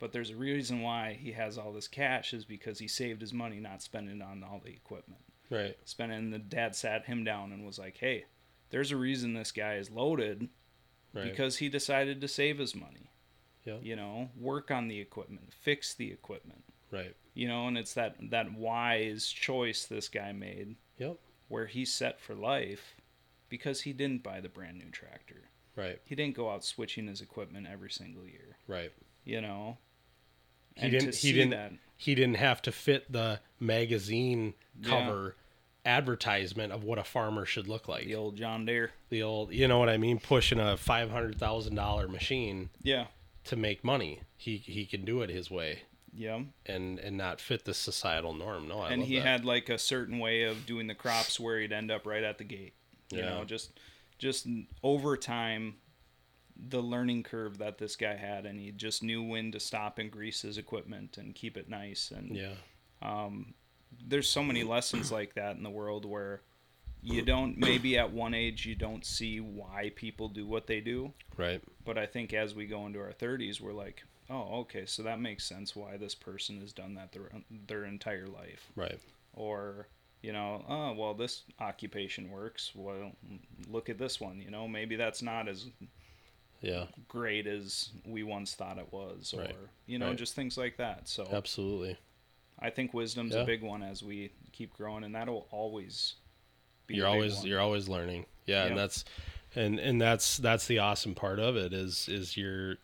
But 0.01 0.11
there's 0.11 0.31
a 0.31 0.37
reason 0.37 0.83
why 0.83 1.13
he 1.13 1.31
has 1.33 1.57
all 1.57 1.73
this 1.73 1.87
cash 1.87 2.35
is 2.35 2.45
because 2.45 2.81
he 2.81 2.89
saved 2.89 3.21
his 3.21 3.33
money, 3.33 3.61
not 3.61 3.83
spending 3.83 4.17
it 4.17 4.23
on 4.23 4.43
all 4.43 4.59
the 4.59 4.73
equipment. 4.73 5.23
Right. 5.49 5.79
Spending 5.85 6.31
the 6.31 6.41
dad 6.41 6.75
sat 6.75 7.05
him 7.05 7.23
down 7.23 7.53
and 7.53 7.65
was 7.65 7.79
like, 7.79 7.99
"Hey, 7.99 8.25
there's 8.71 8.91
a 8.91 8.97
reason 8.97 9.33
this 9.33 9.53
guy 9.53 9.77
is 9.77 9.93
loaded 9.93 10.49
Right. 11.15 11.25
because 11.25 11.59
he 11.59 11.69
decided 11.69 12.21
to 12.21 12.29
save 12.29 12.59
his 12.59 12.75
money. 12.75 13.11
Yeah. 13.65 13.77
You 13.83 13.97
know, 13.97 14.31
work 14.39 14.71
on 14.71 14.89
the 14.89 14.99
equipment, 15.01 15.53
fix 15.53 15.95
the 15.95 16.11
equipment. 16.11 16.65
Right. 16.91 17.15
You 17.35 17.49
know, 17.49 17.67
and 17.69 17.79
it's 17.79 17.95
that 17.95 18.17
that 18.31 18.53
wise 18.53 19.29
choice 19.29 19.85
this 19.87 20.09
guy 20.09 20.33
made 20.33 20.77
Yep. 20.99 21.17
where 21.49 21.67
he's 21.67 21.93
set 21.93 22.21
for 22.21 22.35
life 22.35 22.97
because 23.49 23.83
he 23.83 23.93
didn't 23.93 24.23
buy 24.23 24.41
the 24.41 24.49
brand 24.49 24.79
new 24.79 24.91
tractor. 24.91 25.49
Right. 25.77 26.01
He 26.05 26.15
didn't 26.15 26.35
go 26.37 26.51
out 26.51 26.65
switching 26.65 27.07
his 27.07 27.21
equipment 27.21 27.67
every 27.71 27.91
single 27.91 28.27
year. 28.27 28.57
Right. 28.67 28.93
You 29.25 29.41
know, 29.41 29.79
He 30.75 30.89
didn't. 30.91 31.01
to 31.01 31.07
He 31.07 31.13
see 31.13 31.33
didn't. 31.33 31.51
that- 31.51 31.73
He 31.97 32.15
didn't 32.15 32.37
have 32.39 32.61
to 32.63 32.73
fit 32.73 33.11
the 33.13 33.41
magazine 33.61 34.55
cover 34.83 35.37
advertisement 35.85 36.73
of 36.73 36.85
what 36.85 36.99
a 36.99 37.05
farmer 37.05 37.45
should 37.45 37.69
look 37.69 37.89
like. 37.89 38.05
the 38.07 38.15
old 38.15 38.37
John 38.37 38.65
Deere. 38.65 38.93
The 39.11 39.23
old, 39.23 39.53
you 39.53 39.67
know 39.69 39.79
what 39.79 39.89
I 39.89 39.97
mean, 39.97 40.19
pushing 40.19 40.61
a 40.61 40.77
five 40.77 41.11
hundred 41.11 41.39
thousand 41.39 41.75
dollar 41.75 42.09
machine 42.09 42.71
Yeah. 42.83 43.07
to 43.45 43.57
make 43.57 43.83
money. 43.85 44.21
He 44.37 44.57
he 44.59 44.87
can 44.87 45.05
do 45.05 45.23
it 45.23 45.31
his 45.31 45.51
way 45.51 45.81
Yeah. 46.13 46.43
and 46.67 46.99
and 46.99 47.17
not 47.17 47.41
fit 47.41 47.65
the 47.65 47.75
societal 47.75 48.33
norm. 48.35 48.69
No, 48.69 48.81
I 48.81 48.91
and 48.93 49.03
he 49.03 49.17
that. 49.17 49.27
had 49.27 49.45
like 49.45 49.69
a 49.69 49.79
certain 49.79 50.19
way 50.19 50.45
of 50.45 50.67
doing 50.67 50.87
the 50.87 50.95
crops 50.95 51.39
where 51.41 51.59
he'd 51.61 51.73
end 51.73 51.91
up 51.91 52.07
right 52.07 52.23
at 52.23 52.39
the 52.39 52.45
gate 52.45 52.75
you 53.11 53.19
Yeah. 53.19 53.31
know 53.31 53.45
just 53.45 53.79
just 54.19 54.47
over 54.83 55.17
time 55.17 55.77
the 56.57 56.83
learning 56.83 57.23
curve 57.25 57.59
that 57.59 57.79
this 57.79 57.97
guy 57.97 58.15
had 58.15 58.47
and 58.47 58.61
he 58.61 58.71
just 58.71 59.03
knew 59.03 59.23
when 59.23 59.51
to 59.51 59.59
stop 59.59 59.99
and 59.99 60.11
grease 60.13 60.43
his 60.43 60.59
equipment 60.59 61.19
and 61.19 61.35
keep 61.35 61.57
it 61.57 61.69
nice 61.69 62.13
and 62.13 62.37
yeah. 62.37 62.55
Um, 63.01 63.55
there's 64.07 64.29
so 64.29 64.43
many 64.43 64.63
lessons 64.65 65.11
like 65.13 65.35
that 65.35 65.57
in 65.57 65.63
the 65.63 65.71
world 65.71 66.05
where 66.05 66.43
you 67.03 67.23
don't 67.23 67.59
maybe 67.59 67.99
at 67.99 68.13
one 68.13 68.33
age 68.35 68.65
you 68.67 68.75
don't 68.75 69.05
see 69.05 69.41
why 69.41 69.91
people 69.97 70.29
do 70.29 70.47
what 70.47 70.67
they 70.67 70.81
do 70.81 71.13
Right. 71.37 71.61
but 71.85 71.99
i 71.99 72.07
think 72.07 72.33
as 72.33 72.55
we 72.55 72.67
go 72.67 72.87
into 72.87 73.01
our 73.01 73.13
30s 73.13 73.61
we're 73.61 73.73
like 73.73 74.05
oh 74.31 74.61
okay 74.61 74.87
so 74.87 75.03
that 75.03 75.21
makes 75.21 75.45
sense 75.45 75.75
why 75.75 75.97
this 75.97 76.15
person 76.15 76.61
has 76.61 76.73
done 76.73 76.95
that 76.95 77.13
their, 77.13 77.31
their 77.67 77.85
entire 77.85 78.27
life 78.29 78.71
Right. 78.77 78.99
or 79.35 79.89
you 80.23 80.33
know 80.33 80.65
oh 80.69 80.93
well 80.93 81.15
this 81.15 81.43
occupation 81.59 82.31
works 82.31 82.71
well 82.75 83.13
look 83.69 83.89
at 83.89 83.99
this 83.99 84.21
one 84.21 84.41
you 84.41 84.51
know 84.51 84.69
maybe 84.69 84.95
that's 84.97 85.23
not 85.23 85.49
as 85.49 85.67
Yeah. 86.61 86.87
great 87.09 87.49
as 87.49 87.91
we 88.07 88.23
once 88.23 88.55
thought 88.55 88.79
it 88.79 88.93
was 88.93 89.35
or 89.35 89.41
Right. 89.41 89.57
you 89.87 89.99
know 89.99 90.09
Right. 90.11 90.17
just 90.17 90.37
things 90.37 90.57
like 90.57 90.77
that 90.77 91.09
so 91.09 91.29
Absolutely. 91.33 91.97
I 92.61 92.71
think 92.71 92.93
wisdom's 92.95 93.35
Yeah. 93.35 93.41
a 93.43 93.47
big 93.47 93.63
one 93.63 93.83
as 93.83 94.03
we 94.03 94.31
keep 94.53 94.73
growing 94.75 95.05
and 95.05 95.15
that'll 95.15 95.47
always 95.51 96.15
be 96.87 96.95
You're 96.97 97.07
always 97.09 97.37
one. 97.39 97.47
you're 97.47 97.61
always 97.61 97.89
learning. 97.89 98.27
Yeah, 98.47 98.63
Yeah. 98.65 98.69
and 98.71 98.79
that's 98.79 99.05
and 99.55 99.79
and 99.79 100.01
that's 100.01 100.37
that's 100.39 100.67
the 100.67 100.79
awesome 100.81 101.15
part 101.15 101.39
of 101.39 101.57
it 101.57 101.73
is 101.73 102.09
is 102.09 102.37
you're 102.37 102.77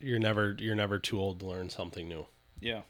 you're 0.00 0.18
never 0.18 0.56
you're 0.58 0.74
never 0.74 0.98
too 0.98 1.20
old 1.20 1.40
to 1.40 1.46
learn 1.46 1.68
something 1.70 2.08
new 2.08 2.26
yeah 2.60 2.80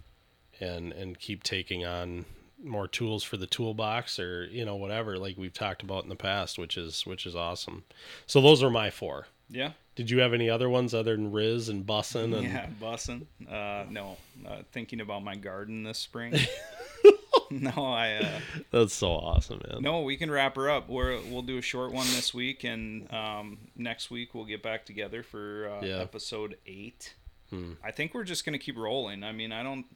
and 0.61 0.93
and 0.93 1.19
keep 1.19 1.43
taking 1.43 1.85
on 1.85 2.25
more 2.63 2.87
tools 2.87 3.25
for 3.25 3.37
the 3.37 3.47
toolbox 3.47 4.19
or 4.21 4.45
you 4.47 4.65
know 4.65 4.77
whatever 4.77 5.19
like 5.19 5.37
we've 5.37 5.55
talked 5.55 5.83
about 5.83 6.03
in 6.05 6.09
the 6.09 6.15
past 6.17 6.59
which 6.59 6.77
is 6.77 7.05
which 7.07 7.27
is 7.27 7.35
awesome 7.35 7.83
so 8.27 8.41
those 8.41 8.63
are 8.63 8.71
my 8.71 8.91
four 8.91 9.27
yeah 9.51 9.73
did 9.97 10.09
you 10.11 10.21
have 10.21 10.33
any 10.33 10.49
other 10.49 10.69
ones 10.71 10.95
other 10.95 11.15
than 11.17 11.31
riz 11.33 11.69
and 11.69 11.85
bussin 11.87 12.35
and 12.37 12.45
yeah 12.45 12.67
bussin 12.81 13.27
uh 13.51 13.85
no 13.91 14.17
uh, 14.47 14.59
thinking 14.73 15.01
about 15.01 15.23
my 15.25 15.35
garden 15.37 15.83
this 15.83 15.99
spring 15.99 16.33
no 17.51 17.71
i 17.71 18.13
uh 18.15 18.41
that's 18.71 18.95
so 18.95 19.09
awesome 19.11 19.61
man 19.69 19.83
No, 19.83 20.03
we 20.03 20.17
can 20.17 20.31
wrap 20.31 20.55
her 20.57 20.71
up. 20.71 20.89
We're, 20.89 21.21
we'll 21.23 21.43
do 21.43 21.59
a 21.59 21.63
short 21.63 21.93
one 21.93 22.07
this 22.09 22.33
week, 22.33 22.63
and 22.65 23.13
um, 23.13 23.59
next 23.77 24.11
week 24.11 24.35
we'll 24.35 24.45
get 24.45 24.63
back 24.63 24.85
together 24.87 25.23
for 25.25 25.69
uh, 25.69 25.85
Yeah. 25.85 25.97
episode 25.97 26.57
eight. 26.67 27.15
Hmm. 27.51 27.73
I 27.83 27.91
think 27.91 28.15
we're 28.15 28.25
just 28.25 28.45
gonna 28.45 28.59
keep 28.59 28.77
rolling. 28.77 29.25
I 29.25 29.33
mean, 29.33 29.51
I 29.51 29.63
don't, 29.65 29.87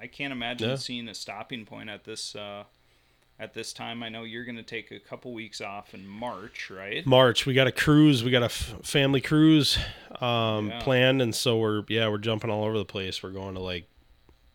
I 0.00 0.06
can't 0.06 0.32
imagine 0.32 0.68
Yeah. 0.70 0.76
seeing 0.76 1.08
a 1.08 1.14
stopping 1.14 1.64
point 1.64 1.90
at 1.90 2.04
this 2.04 2.36
uh, 2.36 2.64
at 3.40 3.54
this 3.54 3.72
time. 3.72 4.02
I 4.02 4.08
know 4.10 4.22
you're 4.24 4.44
gonna 4.44 4.62
take 4.62 4.90
a 4.92 5.00
couple 5.00 5.32
weeks 5.32 5.60
off 5.60 5.94
in 5.94 6.06
March, 6.06 6.70
right? 6.70 7.04
March. 7.06 7.46
We 7.46 7.54
got 7.54 7.66
a 7.66 7.72
cruise. 7.72 8.22
We 8.22 8.30
got 8.30 8.42
a 8.42 8.46
f- 8.46 8.74
family 8.84 9.20
cruise 9.20 9.78
um, 10.20 10.68
Yeah. 10.68 10.80
planned, 10.82 11.22
and 11.22 11.34
so 11.34 11.58
we're 11.58 11.82
yeah 11.88 12.08
we're 12.08 12.18
jumping 12.18 12.50
all 12.50 12.64
over 12.64 12.76
the 12.78 12.84
place. 12.84 13.22
We're 13.22 13.30
going 13.30 13.54
to 13.54 13.60
like 13.60 13.86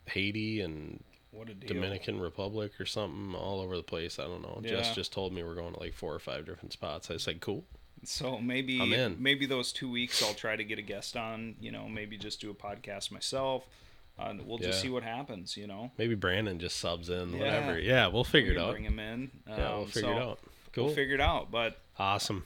Haiti 0.08 0.62
and 0.62 1.04
What 1.32 1.50
a! 1.50 1.54
Dominican 1.56 2.19
Republic 2.19 2.74
or 2.80 2.86
something, 2.86 3.34
all 3.36 3.60
over 3.60 3.76
the 3.76 3.84
place. 3.84 4.19
I 4.19 4.26
don't 4.26 4.41
know. 4.43 4.62
Yeah. 4.63 4.69
Jess 4.71 4.93
just 4.95 5.12
told 5.12 5.34
me 5.34 5.43
we're 5.43 5.56
going 5.56 5.74
to 5.74 5.80
like 5.80 5.93
four 5.93 6.13
or 6.13 6.19
five 6.19 6.45
different 6.45 6.71
spots. 6.74 7.10
I 7.10 7.17
said 7.17 7.41
cool. 7.41 7.65
So 8.04 8.38
maybe 8.38 8.80
maybe 9.17 9.45
those 9.48 9.71
two 9.74 9.89
weeks 9.89 10.21
I'll 10.21 10.36
try 10.36 10.56
to 10.56 10.63
get 10.63 10.78
a 10.78 10.84
guest 10.84 11.17
on. 11.17 11.56
You 11.60 11.71
know, 11.71 11.89
maybe 11.89 12.17
just 12.17 12.39
do 12.39 12.52
a 12.52 12.54
podcast 12.54 13.10
myself. 13.12 13.65
Uh, 14.17 14.34
we'll 14.45 14.58
just 14.58 14.80
Yeah. 14.80 14.84
see 14.84 14.89
what 14.89 15.04
happens. 15.04 15.58
You 15.58 15.67
know. 15.67 15.91
Maybe 15.97 16.15
Brandon 16.15 16.58
just 16.60 16.78
subs 16.78 17.10
in, 17.10 17.34
Yeah. 17.34 17.39
whatever. 17.39 17.80
Yeah, 17.80 18.08
we'll 18.08 18.23
figure 18.23 18.51
We 18.54 18.58
it 18.58 18.62
out. 18.62 18.71
Bring 18.71 18.86
him 18.86 18.99
in. 18.99 19.32
yeah, 19.47 19.58
we'll 19.73 19.82
Um, 19.84 19.86
figure 19.88 20.01
so 20.10 20.12
it 20.17 20.21
out. 20.21 20.39
Cool. 20.73 20.86
We'll 20.86 20.95
figure 20.95 21.15
it 21.15 21.21
out. 21.21 21.51
But 21.51 21.80
awesome. 21.99 22.43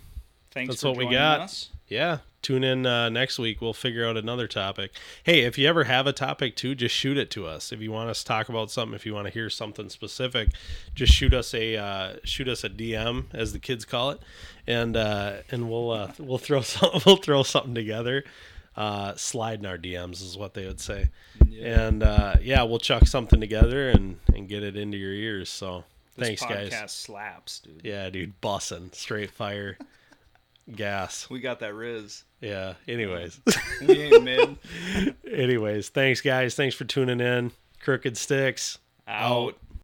thanks 0.51 0.69
That's 0.73 0.81
for 0.81 0.89
what 0.89 0.97
we 0.97 1.09
got. 1.09 1.41
us. 1.41 1.69
Yeah. 1.87 2.19
Tune 2.41 2.63
in 2.63 2.85
uh, 2.85 3.09
next 3.09 3.37
week. 3.37 3.59
We'll 3.61 3.73
figure 3.73 4.07
out 4.07 4.15
another 4.15 4.47
topic. 4.47 4.91
Hey, 5.23 5.41
if 5.41 5.57
you 5.57 5.67
ever 5.67 5.83
have 5.83 6.07
a 6.07 6.13
topic 6.13 6.55
too, 6.55 6.73
just 6.73 6.95
shoot 6.95 7.17
it 7.17 7.29
to 7.31 7.45
us. 7.45 7.71
If 7.73 7.81
you 7.81 7.91
want 7.91 8.09
us 8.09 8.19
to 8.19 8.25
talk 8.25 8.47
about 8.47 8.71
something, 8.71 8.95
if 8.95 9.05
you 9.05 9.13
want 9.13 9.27
to 9.27 9.33
hear 9.33 9.49
something 9.49 9.89
specific, 9.89 10.49
just 10.95 11.11
shoot 11.13 11.33
us 11.33 11.53
a 11.53 11.75
uh, 11.75 12.13
shoot 12.23 12.47
us 12.47 12.63
a 12.63 12.69
DM, 12.69 13.25
as 13.33 13.51
the 13.51 13.59
kids 13.59 13.83
call 13.83 14.11
it, 14.11 14.21
and 14.65 14.95
uh, 14.95 15.37
and 15.51 15.69
we'll 15.69 15.91
uh, 15.91 16.13
we'll 16.17 16.37
throw 16.37 16.61
some, 16.63 17.01
we'll 17.05 17.17
throw 17.17 17.43
something 17.43 17.75
together. 17.75 18.23
Uh, 18.79 19.13
slide 19.17 19.59
in 19.59 19.65
our 19.65 19.77
DMs 19.77 20.21
is 20.23 20.37
what 20.37 20.53
they 20.53 20.65
would 20.65 20.79
say, 20.79 21.09
and 21.61 22.01
uh, 22.01 22.35
yeah, 22.41 22.63
we'll 22.63 22.79
chuck 22.79 23.05
something 23.07 23.41
together 23.41 23.89
and 23.89 24.17
and 24.33 24.47
get 24.47 24.63
it 24.63 24.77
into 24.77 24.97
your 24.97 25.11
ears. 25.11 25.49
So 25.49 25.83
This 26.15 26.39
thanks, 26.39 26.45
guys. 26.71 26.91
slaps, 26.93 27.59
dude. 27.59 27.81
Yeah, 27.83 28.09
dude, 28.09 28.39
bussin' 28.41 28.95
straight 28.95 29.31
fire, 29.31 29.77
gas. 30.75 31.29
We 31.29 31.41
got 31.41 31.59
that 31.59 31.73
Riz. 31.73 32.23
Yeah. 32.39 32.75
Anyways. 32.87 33.41
We 33.85 34.01
ain't 34.01 34.23
mid. 34.23 34.57
Anyways, 35.29 35.89
thanks 35.89 36.21
guys. 36.21 36.55
Thanks 36.55 36.75
for 36.75 36.85
tuning 36.85 37.19
in. 37.19 37.51
Crooked 37.81 38.13
Stix 38.15 38.77
Out. 39.07 39.57